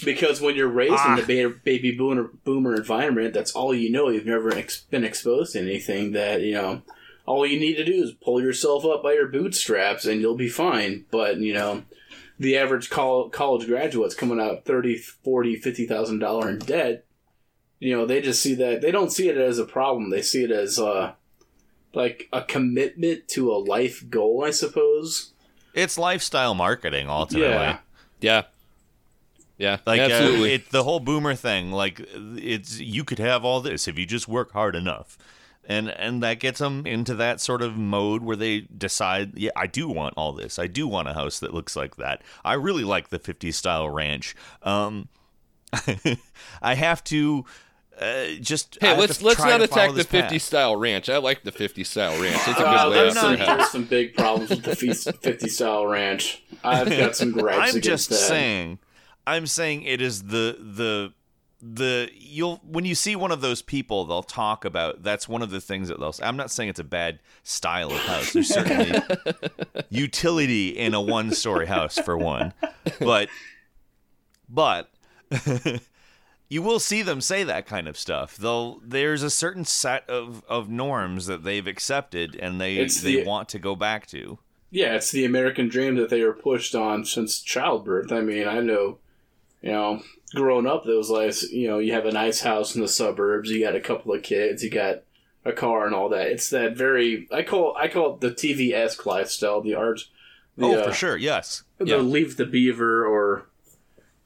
[0.04, 1.16] Because when you're raised Ah.
[1.18, 4.08] in the ba- baby boomer, boomer environment, that's all you know.
[4.10, 6.82] You've never ex- been exposed to anything that, you know,
[7.26, 10.48] all you need to do is pull yourself up by your bootstraps and you'll be
[10.48, 11.04] fine.
[11.12, 11.84] But, you know,
[12.40, 17.04] the average col- college graduate's coming out 30, 40, 50,000 dollar in debt.
[17.78, 20.10] You know, they just see that they don't see it as a problem.
[20.10, 21.12] They see it as uh
[21.94, 25.32] like a commitment to a life goal, I suppose.
[25.74, 27.50] It's lifestyle marketing ultimately.
[27.50, 27.78] Yeah.
[28.20, 28.42] Yeah.
[29.58, 29.78] Yeah.
[29.86, 30.52] Like uh, absolutely.
[30.54, 31.72] it's the whole boomer thing.
[31.72, 35.18] Like it's you could have all this if you just work hard enough,
[35.66, 39.66] and and that gets them into that sort of mode where they decide, yeah, I
[39.66, 40.58] do want all this.
[40.58, 42.22] I do want a house that looks like that.
[42.44, 44.34] I really like the '50s style ranch.
[44.62, 45.08] Um,
[46.62, 47.44] I have to.
[48.00, 50.42] Uh, just Hey, have let's let's not attack the 50 path.
[50.42, 51.08] style ranch.
[51.08, 52.36] I like the 50 style ranch.
[52.36, 54.74] It's a good Uh, layout there's, for some, there's some big problems with the
[55.22, 56.42] 50 style ranch.
[56.64, 58.16] I've got some gripes I'm just that.
[58.16, 58.78] saying.
[59.26, 61.12] I'm saying it is the the
[61.62, 65.02] the you'll when you see one of those people, they'll talk about.
[65.02, 66.12] That's one of the things that they'll.
[66.12, 66.24] say.
[66.24, 68.32] I'm not saying it's a bad style of house.
[68.32, 69.00] There's certainly
[69.88, 72.52] utility in a one-story house for one,
[72.98, 73.28] but
[74.48, 74.90] but.
[76.54, 78.36] You will see them say that kind of stuff.
[78.36, 83.16] They'll there's a certain set of, of norms that they've accepted and they It's they
[83.16, 84.38] the- want to go back to.
[84.70, 88.12] Yeah, it's the American dream that they were pushed on since childbirth.
[88.12, 88.98] I mean, I know,
[89.62, 90.02] you know,
[90.32, 93.58] growing up, those like, you know, you have a nice house in the suburbs, you
[93.60, 95.02] got a couple of kids, you got
[95.44, 96.28] a car and all that.
[96.28, 100.02] It's that very, I call, I call it the TV esque lifestyle, the art,
[100.56, 101.64] the, oh, uh, for sure, yes.
[101.78, 101.96] the Yeah.
[101.96, 103.48] leave the beaver or,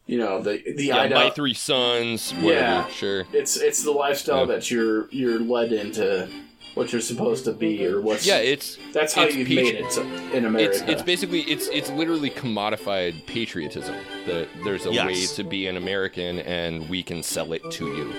[0.09, 2.89] you know, the the Yeah, Ida- my three sons, whatever, Yeah.
[2.89, 3.27] sure.
[3.33, 4.55] It's it's the lifestyle Yeah.
[4.57, 6.29] that you're you're led into
[6.75, 9.75] what you're supposed to be or what's Yeah, it's that's how it's you've peach- made
[9.77, 10.03] it to,
[10.37, 10.71] in America.
[10.81, 13.95] it's it's basically it's it's literally commodified patriotism.
[14.27, 15.07] That there's a Yes.
[15.07, 18.13] way to be an American and we can sell it to you.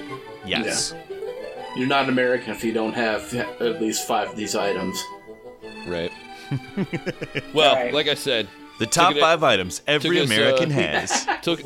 [0.45, 0.93] Yes.
[1.75, 5.01] You're not an American if you don't have at least five of these items.
[5.87, 6.11] Right.
[7.53, 7.93] well, Right.
[7.93, 8.47] like I said,
[8.79, 11.27] The top Took it- five items every took us, American uh, has.
[11.43, 11.61] took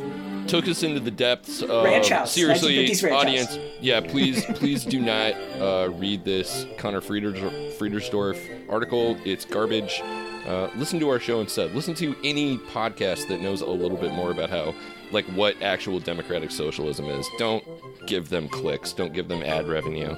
[0.48, 3.58] took us into the depths of Ranch House, seriously 1950s Ranch audience.
[3.80, 9.18] Yeah please please do not uh, read this conor Frieders- friedersdorf article.
[9.26, 10.02] It's garbage.
[10.46, 11.74] Uh, listen to our show instead.
[11.74, 14.74] Listen to any podcast that knows a little bit more about how
[15.12, 17.26] like what actual democratic socialism is.
[17.38, 17.64] Don't
[18.08, 18.92] give them clicks.
[18.92, 20.14] Don't give them ad revenue.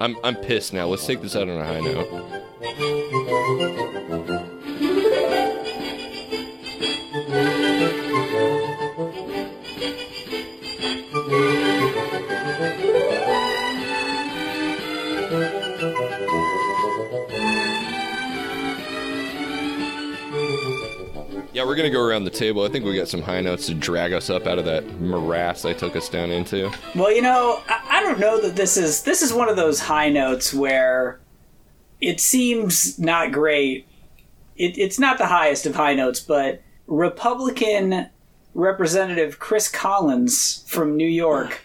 [0.00, 0.86] I'm, I'm pissed now.
[0.86, 2.08] Let's take this out on a high note
[21.64, 22.62] Yeah, we're gonna go around the table.
[22.62, 25.64] I think we got some high notes to drag us up out of that morass
[25.64, 26.70] I took us down into.
[26.94, 29.80] Well, you know, I, I don't know that this is this is one of those
[29.80, 31.20] high notes where
[32.02, 33.86] it seems not great.
[34.56, 38.10] It, it's not the highest of high notes, but Republican
[38.52, 41.62] Representative Chris Collins from New York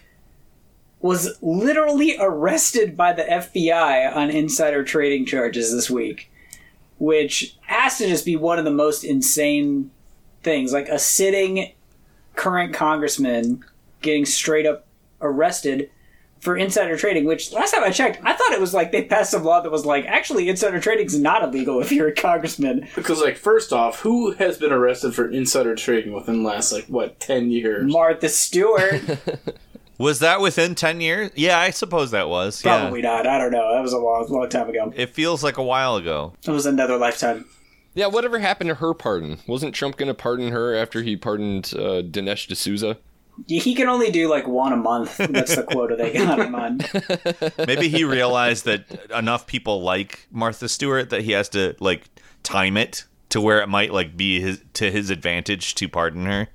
[1.00, 6.29] was literally arrested by the FBI on insider trading charges this week,
[7.00, 9.90] which has to just be one of the most insane
[10.42, 10.72] things.
[10.72, 11.72] Like a sitting
[12.36, 13.64] current congressman
[14.02, 14.86] getting straight up
[15.20, 15.90] arrested
[16.40, 19.30] for insider trading, which last time I checked, I thought it was like they passed
[19.30, 22.86] some law that was like, actually, insider trading is not illegal if you're a congressman.
[22.94, 26.84] Because like first off, who has been arrested for insider trading within the last like
[26.86, 27.90] what ten years?
[27.90, 29.02] Martha Stewart,
[30.00, 31.30] Was that within 10 years?
[31.34, 32.62] Yeah, I suppose that was.
[32.62, 33.08] probably Yeah.
[33.16, 33.26] not.
[33.26, 33.74] I don't know.
[33.74, 34.92] That was a long, long time ago.
[34.96, 36.32] It feels like a while ago.
[36.46, 37.44] It was another lifetime.
[37.92, 39.40] Yeah, whatever happened to her pardon?
[39.46, 42.96] Wasn't Trump gonna pardon her after he pardoned uh, Dinesh D'Souza?
[43.46, 45.16] He can only do like one a month.
[45.18, 46.80] That's the quota they got him on.
[47.66, 48.84] Maybe he realized that
[49.14, 52.04] enough people like Martha Stewart that he has to like
[52.42, 56.48] time it to where it might like be his to his advantage to pardon her.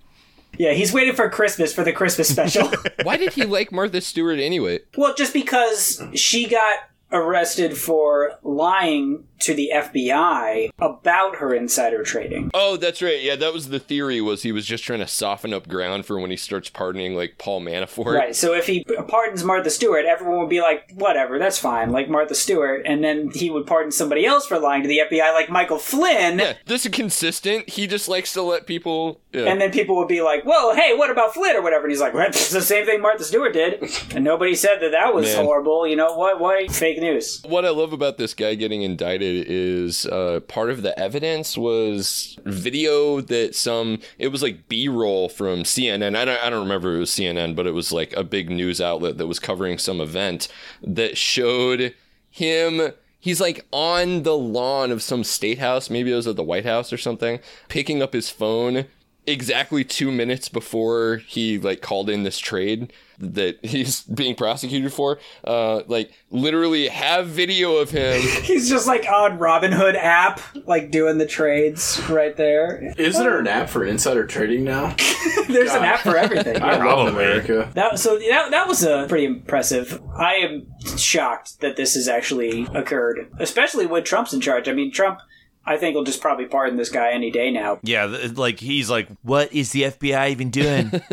[0.57, 2.71] Yeah, he's waiting for Christmas for the Christmas special.
[3.03, 4.79] Why did he like Martha Stewart anyway?
[4.97, 6.79] well, just because she got
[7.11, 12.49] arrested for lying to the FBI about her insider trading.
[12.53, 13.21] Oh, that's right.
[13.21, 14.21] Yeah, that was the theory.
[14.21, 17.37] Was he was just trying to soften up ground for when he starts pardoning like
[17.37, 18.15] Paul Manafort?
[18.15, 18.35] Right.
[18.35, 22.33] So if he pardons Martha Stewart, everyone would be like, whatever, that's fine, like Martha
[22.33, 22.83] Stewart.
[22.85, 26.39] And then he would pardon somebody else for lying to the FBI, like Michael Flynn.
[26.39, 27.69] Yeah, this is consistent.
[27.69, 29.19] He just likes to let people.
[29.33, 29.45] Yeah.
[29.45, 31.83] And then people would be like, whoa, hey, what about Flynn or whatever?
[31.83, 33.83] And he's like, well, it's the same thing Martha Stewart did.
[34.15, 35.43] And nobody said that that was Man.
[35.43, 35.85] horrible.
[35.85, 36.39] You know what?
[36.39, 36.67] Why?
[36.67, 37.41] Fake news.
[37.45, 42.37] What I love about this guy getting indicted is uh, part of the evidence was
[42.43, 46.15] video that some it was like B-roll from CNN.
[46.15, 48.79] I don't I don't remember it was CNN, but it was like a big news
[48.79, 50.47] outlet that was covering some event
[50.83, 51.95] that showed
[52.29, 52.93] him.
[53.19, 56.65] He's like on the lawn of some state house, maybe it was at the White
[56.65, 57.39] House or something,
[57.69, 58.85] picking up his phone
[59.27, 65.19] exactly two minutes before he like called in this trade that he's being prosecuted for,
[65.43, 68.21] uh, like literally have video of him.
[68.43, 72.93] He's just like on Robinhood app, like doing the trades right there.
[72.97, 74.95] Isn't there an app for insider trading now?
[75.47, 76.61] There's an app for everything.
[76.61, 76.85] I yeah.
[76.85, 77.71] love America.
[77.73, 80.01] That so that, that was a pretty impressive.
[80.15, 80.67] I am
[80.97, 84.67] shocked that this has actually occurred, especially when Trump's in charge.
[84.67, 85.19] I mean, Trump,
[85.67, 87.79] I think will just probably pardon this guy any day now.
[87.81, 88.05] Yeah,
[88.35, 90.91] like he's like, what is the FBI even doing?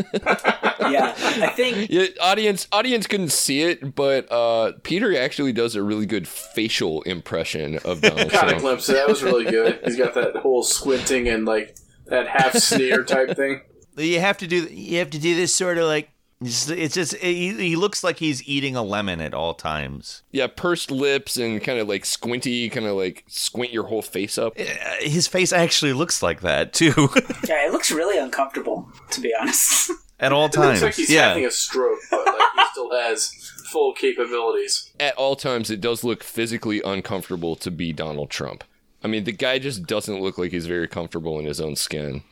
[0.90, 5.82] Yeah, I think Yeah, audience audience couldn't see it, but uh, Peter actually does a
[5.82, 8.60] really good facial impression of Donald Got a Trump.
[8.62, 8.88] glimpse.
[8.88, 9.78] That was really good.
[9.84, 11.76] He's got that whole squinting and like
[12.06, 13.60] that half sneer type thing.
[13.96, 14.64] you have to do.
[14.64, 16.10] You have to do this sort of like.
[16.42, 20.22] It's, it's just he, he looks like he's eating a lemon at all times.
[20.30, 24.38] Yeah, pursed lips and kind of like squinty, kind of like squint your whole face
[24.38, 24.54] up.
[24.58, 24.64] Uh,
[25.00, 26.92] His face actually looks like that too,
[27.48, 29.90] yeah, it looks really uncomfortable to be honest.
[30.20, 30.82] at all It times.
[30.82, 33.32] looks like he's yeah, having a stroke, but like he still has
[33.70, 34.90] full capabilities.
[35.00, 38.64] At all times, it does look physically uncomfortable to be Donald Trump.
[39.04, 42.22] I mean, the guy just doesn't look like he's very comfortable in his own skin.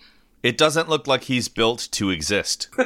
[0.42, 2.68] It doesn't look like he's built to exist.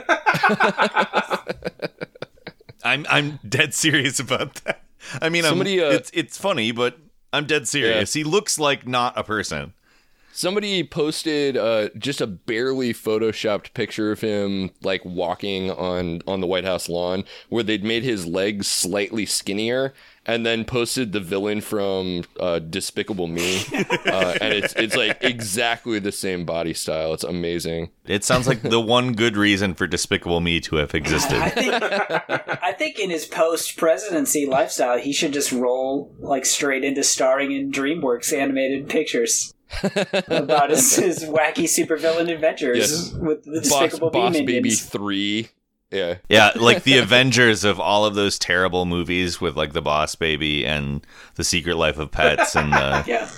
[2.84, 4.82] I'm I'm dead serious about that.
[5.20, 6.98] I mean, Somebody, I'm, uh, it's it's funny, but
[7.32, 8.12] I'm dead serious.
[8.12, 9.72] He looks like not a person.
[10.32, 16.46] Somebody posted uh, just a barely photoshopped picture of him like walking on on the
[16.46, 19.94] White House lawn, where they'd made his legs slightly skinnier,
[20.26, 25.98] and then posted the villain from uh, Despicable Me, uh, and it's it's like exactly
[25.98, 27.12] the same body style.
[27.14, 27.90] It's amazing.
[28.06, 31.40] It sounds like the one good reason for Despicable Me to have I existed.
[31.52, 37.02] think I think in his post presidency lifestyle, he should just roll like straight into
[37.02, 39.52] starring in DreamWorks animated pictures.
[40.28, 43.12] about his, his wacky supervillain adventures Yes.
[43.14, 44.46] with the Boss, Despicable Me Boss minions.
[44.46, 45.48] Baby three.
[45.90, 50.14] Yeah, Yeah, like the Avengers of all of those terrible movies with like the Boss
[50.14, 51.06] Baby and
[51.36, 53.30] the Secret Life of Pets and the Yeah.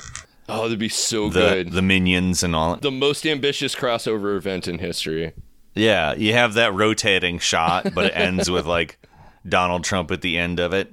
[0.48, 1.72] oh, that'd be so the, good.
[1.72, 2.76] the Minions and all.
[2.76, 5.32] the most ambitious crossover event in history.
[5.74, 8.98] Yeah, you have that rotating shot, but it ends with like
[9.46, 10.90] Donald Trump at the end of it.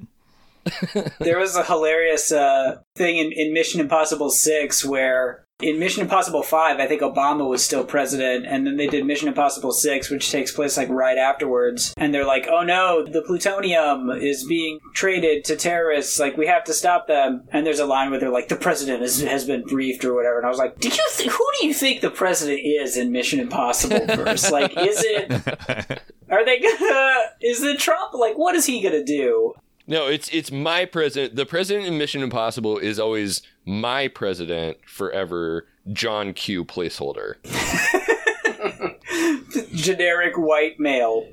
[1.20, 6.43] There was a hilarious uh, thing in, in Mission Impossible 6 where in Mission Impossible
[6.43, 10.30] 5, I think Obama was still president, and then they did Mission Impossible 6, which
[10.30, 11.93] takes place like right afterwards.
[11.97, 16.20] And they're like, oh no, the plutonium is being traded to terrorists.
[16.20, 17.47] Like, we have to stop them.
[17.51, 20.38] And there's a line where they're like, the president is, has been briefed or whatever.
[20.38, 23.11] And I was like, did you th- who do you think the president is in
[23.11, 24.51] Mission Impossible first?
[24.51, 26.01] like, is it.
[26.30, 27.20] Are they gonna.
[27.41, 28.14] Is it Trump?
[28.14, 29.53] Like, what is he gonna do?
[29.86, 31.36] No, it's it's my president.
[31.36, 35.67] The president in Mission Impossible is always my president forever.
[35.91, 36.63] John Q.
[36.63, 37.36] Placeholder.
[39.75, 41.27] generic white male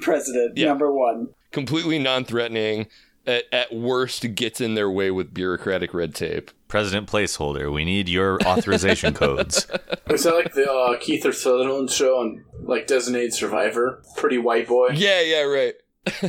[0.00, 0.68] president Yeah.
[0.68, 2.86] number one Completely non-threatening.
[3.26, 6.50] At, at worst, gets in their way with bureaucratic red tape.
[6.68, 9.66] President placeholder, we need your authorization codes.
[10.08, 14.02] Is that like the uh, Kiefer Sutherland show on like Designated Survivor?
[14.16, 14.90] Pretty white boy.
[14.94, 15.74] Yeah, yeah, right.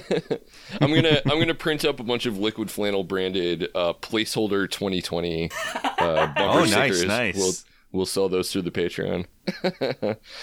[0.82, 5.50] I'm gonna I'm gonna print up a bunch of liquid flannel branded uh, placeholder 2020
[5.98, 7.06] uh, bumper Oh, nice, stickers.
[7.06, 7.38] nice.
[7.38, 7.54] We'll
[7.94, 9.26] we'll sell those through the Patreon.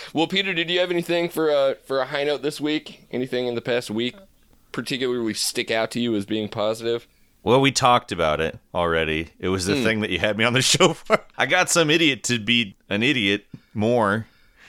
[0.14, 3.06] well, Peter, did you have anything for uh, for a high note this week?
[3.10, 4.16] Anything in the past week
[4.72, 7.06] particularly stick out to you as being positive?
[7.42, 9.28] Well, we talked about it already.
[9.38, 11.20] It was the thing that you had me on the show for.
[11.36, 14.26] I got some idiot to be an idiot more.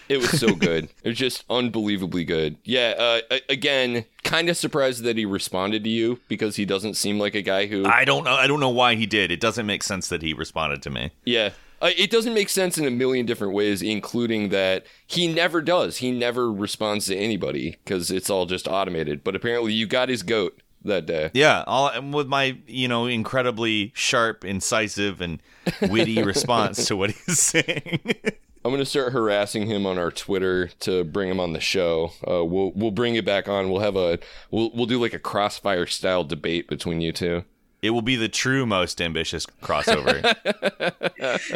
[0.09, 0.85] It was so good.
[1.03, 2.57] it was just unbelievably good.
[2.63, 2.95] Yeah.
[2.97, 7.35] Uh, again, kind of surprised that he responded to you because he doesn't seem like
[7.35, 7.85] a guy who.
[7.85, 8.33] I don't know.
[8.33, 9.31] I don't know why he did.
[9.31, 11.11] It doesn't make sense that he responded to me.
[11.23, 11.51] Yeah.
[11.81, 15.97] Uh, it doesn't make sense in a million different ways, including that he never does.
[15.97, 19.23] He never responds to anybody because it's all just automated.
[19.23, 21.31] But apparently, you got his goat that day.
[21.33, 25.41] Yeah, all and with my you know incredibly sharp, incisive, and
[25.81, 28.01] witty response to what he's saying.
[28.65, 32.11] I'm gonna start harassing him on our Twitter to bring him on the show.
[32.27, 33.69] Uh, we'll we'll bring it back on.
[33.69, 34.19] We'll have a
[34.51, 37.43] we'll we'll do like a crossfire style debate between you two.
[37.81, 40.21] it will be the true most ambitious crossover.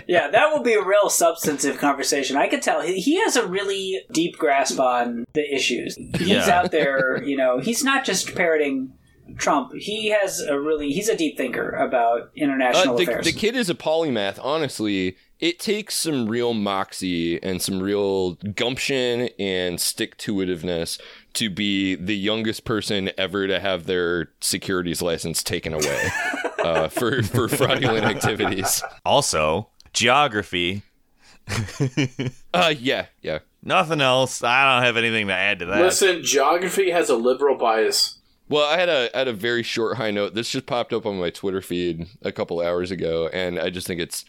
[0.07, 3.45] yeah that will be a real substantive conversation i could tell he, he has a
[3.45, 6.49] really deep grasp on the issues he's Yeah.
[6.49, 8.93] out there you know he's not just parroting
[9.37, 13.33] trump he has a really he's a deep thinker about international Uh, the, affairs the
[13.33, 14.39] kid is a polymath.
[14.41, 21.01] Honestly, it takes some real moxie and some real gumption and stick to itiveness
[21.33, 26.07] to be the youngest person ever to have their securities license taken away
[26.59, 28.81] uh, for for fraudulent activities.
[29.05, 30.83] also, geography.
[32.55, 33.39] Uh, yeah, yeah.
[33.63, 34.43] Nothing else.
[34.43, 35.81] I don't have anything to add to that.
[35.81, 38.19] Listen, geography has a liberal bias.
[38.47, 40.35] Well, I had a I had a very short high note.
[40.35, 43.87] This just popped up on my Twitter feed a couple hours ago, and I just
[43.87, 44.23] think it's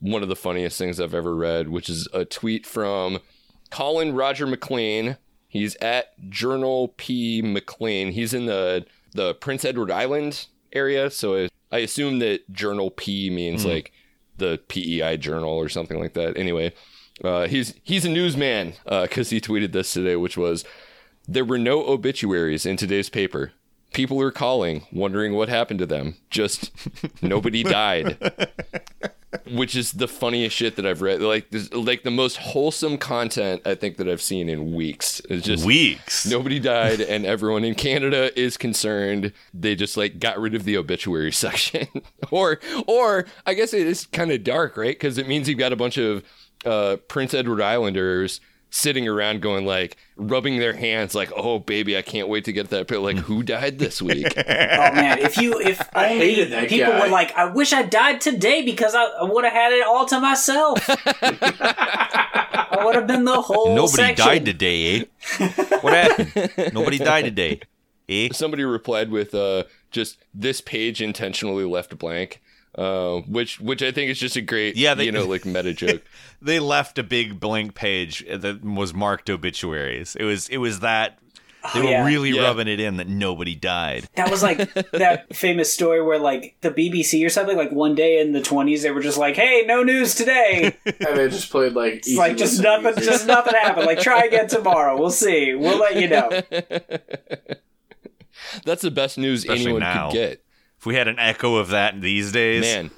[0.00, 3.18] one of the funniest things I've ever read, which is a tweet from
[3.70, 5.16] Colin Roger McLean.
[5.46, 8.12] He's at Journal P McLean.
[8.12, 13.30] He's in the the Prince Edward Island area, so I, I assume that Journal P
[13.30, 13.92] means like
[14.36, 16.36] the PEI Journal or something like that.
[16.36, 16.72] Anyway,
[17.22, 20.64] uh, he's he's a newsman because he tweeted this today, which was
[21.28, 23.52] there were no obituaries in today's paper.
[23.92, 26.16] People are calling, wondering what happened to them.
[26.30, 26.70] Just
[27.22, 28.16] nobody died.
[29.52, 31.20] Which is the funniest shit that I've read.
[31.20, 35.20] Like, this, like the most wholesome content I think that I've seen in weeks.
[35.30, 36.26] It's just Weeks.
[36.26, 39.32] nobody died, and everyone in Canada is concerned.
[39.54, 41.86] They just like got rid of the obituary section,
[42.32, 44.96] or, or I guess it is kind of dark, right?
[44.96, 46.24] Because it means you've got a bunch of
[46.64, 52.02] uh, Prince Edward Islanders sitting around going like rubbing their hands like oh baby i
[52.02, 55.58] can't wait to get that pill like who died this week Oh man, if you
[55.60, 57.00] if only hated that people guy.
[57.00, 60.06] were like, I wish I died today because I, I would have had it all
[60.06, 60.78] to myself.
[60.88, 63.74] I would have been the whole.
[63.74, 64.26] Nobody section.
[64.26, 65.48] died today, eh?
[65.80, 66.74] What happened?
[66.74, 67.60] Nobody died today,
[68.08, 68.28] eh?
[68.32, 72.40] somebody replied with uh just this page intentionally left blank
[72.76, 75.72] uh, which which i think is just a great Yeah, they- you know like meta
[75.74, 76.02] joke
[76.42, 80.16] They left a big blank page that was marked obituaries.
[80.16, 81.18] It was it was that
[81.74, 82.06] they Oh, were yeah.
[82.06, 82.44] really Yeah.
[82.44, 84.08] rubbing it in that nobody died.
[84.14, 88.20] That was like that famous story where like the BBC or something like one day
[88.20, 91.74] in the twenties they were just like, "Hey, no news today." And they just played
[91.74, 93.04] like It's like just nothing, Listening.
[93.06, 93.84] just nothing happened.
[93.84, 94.98] Like try again tomorrow.
[94.98, 95.52] We'll see.
[95.54, 96.30] We'll let you know.
[98.64, 100.08] that's the best news Especially anyone now.
[100.08, 100.44] could get
[100.80, 102.90] If we had an echo of that these days, man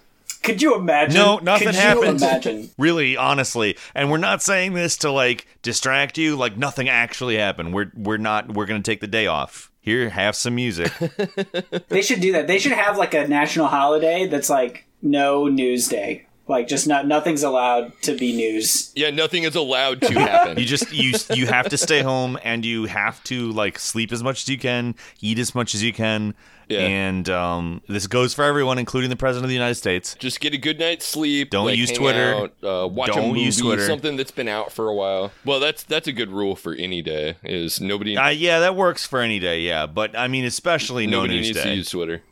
[0.43, 1.14] Could you imagine?
[1.20, 2.20] No, nothing Could happened.
[2.20, 2.70] You imagine?
[2.78, 7.74] really honestly and we're not saying this to like distract you like nothing actually happened
[7.74, 10.91] we're we're not we're gonna take the day off here have some music
[11.89, 12.47] They should do that.
[12.47, 16.26] They should have like a national holiday that's like no news day.
[16.49, 18.93] Like just not nothing's allowed to be news.
[18.97, 22.64] yeah nothing is allowed to happen you just you you have to stay home and
[22.64, 25.93] you have to like sleep as much as you can eat as much as you
[25.93, 26.34] can
[26.68, 26.80] Yeah.
[26.80, 30.53] and um this goes for everyone including the president of the united states just get
[30.53, 31.51] a good night's sleep.
[31.51, 32.34] Don't like, use Twitter.
[32.34, 33.86] out, uh, watch Don't movie, use Twitter.
[33.86, 35.30] something that's been out for a while.
[35.45, 37.36] Well, that's that's a good rule for any day.
[37.45, 41.18] Is nobody uh, yeah that works for any day yeah but i mean especially no
[41.18, 42.22] nobody news needs day to use Twitter.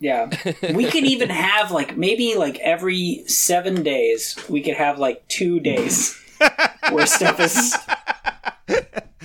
[0.00, 0.30] Yeah.
[0.74, 5.60] we could even have like maybe like every seven days we could have like two
[5.60, 6.18] days
[6.90, 7.76] where stuff is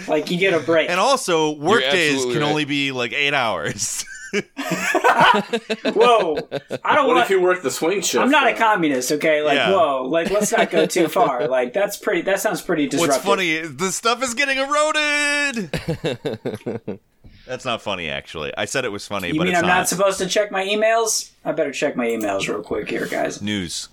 [0.07, 0.89] like you get a break.
[0.89, 2.43] and also work days can right.
[2.43, 4.05] only be like eight hours
[4.35, 6.35] Whoa.
[6.83, 8.21] I don't What want if you work the swing shift?
[8.21, 9.41] I'm not a communist, okay?
[9.41, 9.71] Like, Yeah.
[9.71, 11.47] whoa, like let's not go too far.
[11.47, 13.15] Like that's pretty that sounds pretty disruptive.
[13.15, 16.99] What's funny is the stuff is getting eroded.
[17.45, 18.51] That's not funny, actually.
[18.57, 19.77] I said it was funny, You but mean it's I'm not.
[19.77, 21.31] not supposed to check my emails?
[21.43, 23.41] I better check my emails real quick here, guys.
[23.41, 23.89] news.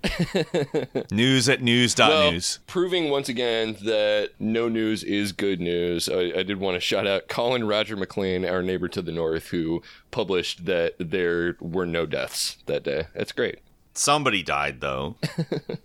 [1.11, 2.59] news at news dot Well, news.
[2.67, 6.09] proving once again that no news is good news.
[6.09, 9.49] I, I did want to shout out Colin Roger McLean, our neighbor to the north,
[9.49, 13.07] who published that there were no deaths that day.
[13.15, 13.59] That's great.
[13.95, 15.17] Somebody died, though.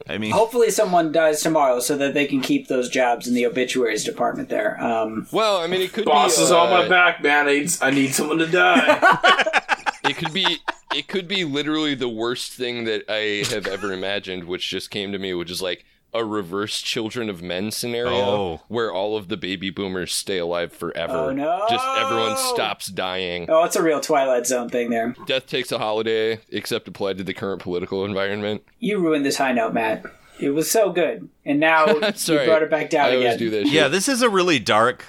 [0.07, 3.45] I mean, Hopefully someone dies tomorrow so that they can keep those jobs in the
[3.45, 4.81] obituaries department there.
[4.81, 7.47] Um, Well, I mean, it could Boss be is uh, on my back, man.
[7.47, 9.63] I need, I need someone to die.
[10.07, 10.59] It could be
[10.95, 15.11] it could be literally the worst thing that I have ever imagined, which just came
[15.11, 15.83] to me, which is like
[16.17, 18.61] a reverse Children of Men scenario Oh.
[18.67, 21.13] where all of the baby boomers stay alive forever.
[21.13, 21.65] Oh, no.
[21.69, 23.45] Just everyone stops dying.
[23.49, 25.15] oh, it's a real Twilight Zone thing there.
[25.25, 28.63] Death takes a holiday, except applied to the current political environment.
[28.79, 30.05] You ruined this high note, Matt.
[30.39, 31.29] It was so good.
[31.45, 32.45] And now you Sorry.
[32.45, 33.37] brought it back down I always again.
[33.39, 33.73] do that shit.
[33.73, 35.03] yeah, this is a really dark.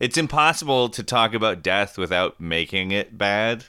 [0.00, 3.66] It's impossible to talk about death without making it bad.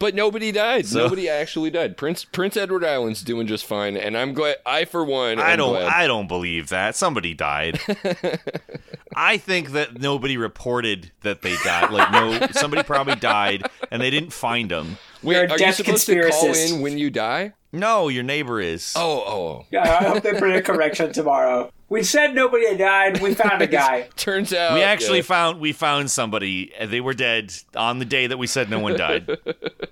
[0.00, 0.86] But nobody died.
[0.86, 1.96] So- Nobody actually died.
[1.96, 4.56] Prince Prince Edward Island's doing just fine, and I'm glad.
[4.66, 5.70] I for one, I am don't.
[5.74, 5.86] glad.
[5.92, 7.78] I don't believe that somebody died.
[9.14, 11.90] I think that nobody reported that they died.
[11.92, 14.96] Like no, somebody probably died and they didn't find them.
[15.22, 17.52] Wait, You're a are you death supposed to call in when you die?
[17.72, 18.94] No, your neighbor is.
[18.96, 19.66] Oh, oh.
[19.70, 21.70] Yeah, I hope they put a correction tomorrow.
[21.90, 23.20] We said nobody had died.
[23.20, 24.08] We found a guy.
[24.16, 25.24] Turns out We actually yeah.
[25.24, 26.72] found we found somebody.
[26.82, 29.28] They were dead on the day that we said no one died.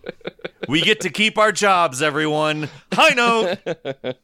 [0.68, 2.70] we get to keep our jobs, everyone.
[2.92, 3.58] High note.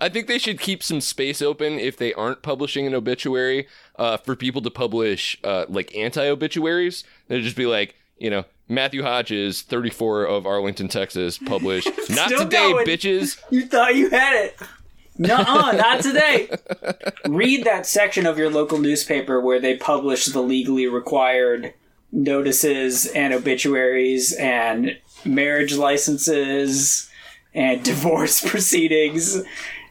[0.00, 4.16] I think they should keep some space open if they aren't publishing an obituary uh,
[4.16, 7.04] for people to publish uh, like anti-obituaries.
[7.28, 12.72] They'd just be like, you know, Matthew Hodges, 34 of Arlington, Texas, published not today,
[12.72, 12.86] going.
[12.86, 13.40] bitches.
[13.50, 14.56] You thought you had it.
[15.18, 16.48] Nuh-uh, not today.
[17.28, 21.74] Read that section of your local newspaper where they publish the legally required
[22.12, 27.10] notices and obituaries and marriage licenses
[27.54, 29.42] and divorce proceedings.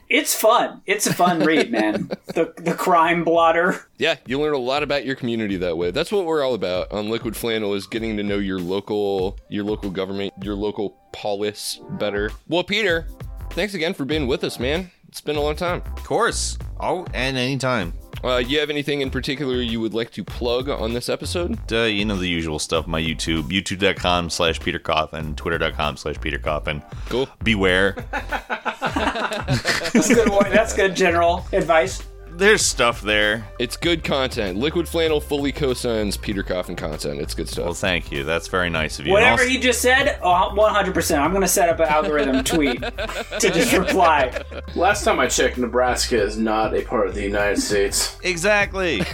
[0.10, 0.82] It's fun.
[0.88, 2.10] It's a fun read, man.
[2.34, 3.86] The the crime blotter.
[4.00, 5.92] Yeah, you learn a lot about your community that way.
[5.92, 9.64] That's what we're all about on Liquid Flannel is getting to know your local your
[9.64, 12.32] local government, your local polis better.
[12.48, 13.08] Well, Peter,
[13.52, 14.90] thanks again for being with us, man.
[15.10, 15.82] It's been a long time.
[15.98, 16.60] Of course.
[16.80, 17.94] Oh, and anytime.
[18.24, 21.58] Uh, you have anything in particular you would like to plug on this episode?
[21.72, 22.86] Uh, you know the usual stuff.
[22.86, 26.84] My YouTube, youtube.com slash Peter Coffin, twitter.com slash Peter Coffin.
[27.08, 27.28] Cool.
[27.44, 27.94] Beware.
[28.12, 30.30] That's good.
[30.52, 32.04] That's good general advice.
[32.40, 33.46] There's stuff there.
[33.60, 34.58] It's good content.
[34.58, 37.20] Liquid Flannel fully co-signs Peter Coffin content.
[37.20, 37.66] It's good stuff.
[37.66, 38.24] Well, thank you.
[38.24, 39.12] That's very nice of you.
[39.12, 41.20] Whatever also- he just said, uh, 100%.
[41.20, 44.42] I'm going to set up an algorithm tweet to just reply.
[44.74, 48.18] Last time I checked, Nebraska is not a part of the United States.
[48.24, 49.02] Exactly.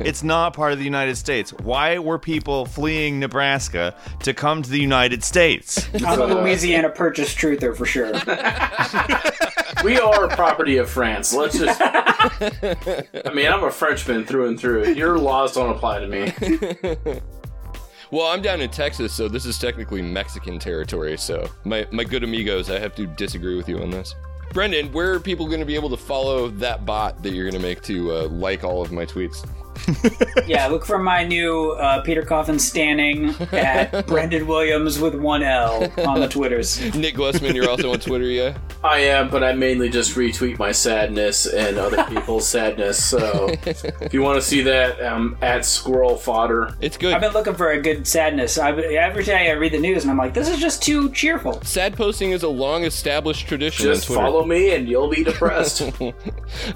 [0.00, 1.52] it's not part of the United States.
[1.52, 3.94] Why were people fleeing Nebraska
[4.24, 5.88] to come to the United States?
[6.04, 8.10] I'm a Louisiana purchase truther for sure.
[9.84, 11.32] We are property of France.
[11.32, 11.80] Let's just.
[13.26, 14.92] I mean, I'm a Frenchman through and through.
[14.94, 17.20] Your laws don't apply to me.
[18.12, 21.16] Well, I'm down in Texas, so this is technically Mexican territory.
[21.16, 24.14] So, my my good amigos, I have to disagree with you on this.
[24.52, 27.60] Brendan, where are people going to be able to follow that bot that you're going
[27.60, 29.48] to make to uh, like all of my tweets?
[30.46, 35.90] Yeah, look for my new uh, Peter Coffin standing at Brendan Williams with one L
[36.06, 36.80] on the Twitters.
[36.94, 38.56] Nick Glessman, you're also on Twitter, yeah?
[38.84, 43.02] I am, but I mainly just retweet my sadness and other people's sadness.
[43.04, 46.74] So if you want to see that, um, at Squirrel Fodder.
[46.80, 47.14] It's good.
[47.14, 48.58] I've been looking for a good sadness.
[48.58, 51.60] I, every day I read the news and I'm like, this is just too cheerful.
[51.62, 54.30] Sad posting is a long established tradition Just on Twitter.
[54.30, 55.82] follow me and you'll be depressed.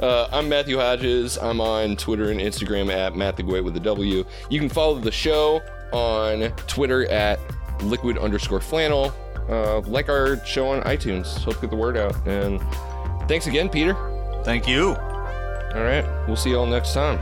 [0.01, 1.37] Uh, I'm Matthew Hodges.
[1.37, 4.25] I'm on Twitter and Instagram at Matt the Gway with a W.
[4.51, 7.39] You can follow the show on Twitter at
[7.83, 9.13] liquid underscore flannel.
[9.49, 11.43] Uh, like our show on iTunes.
[11.45, 12.15] Help get the word out.
[12.27, 12.61] And
[13.29, 13.95] thanks again, Peter.
[14.45, 14.89] Thank you.
[14.89, 16.05] All right.
[16.27, 17.19] We'll see you all next time.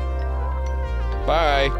[1.26, 1.70] Bye.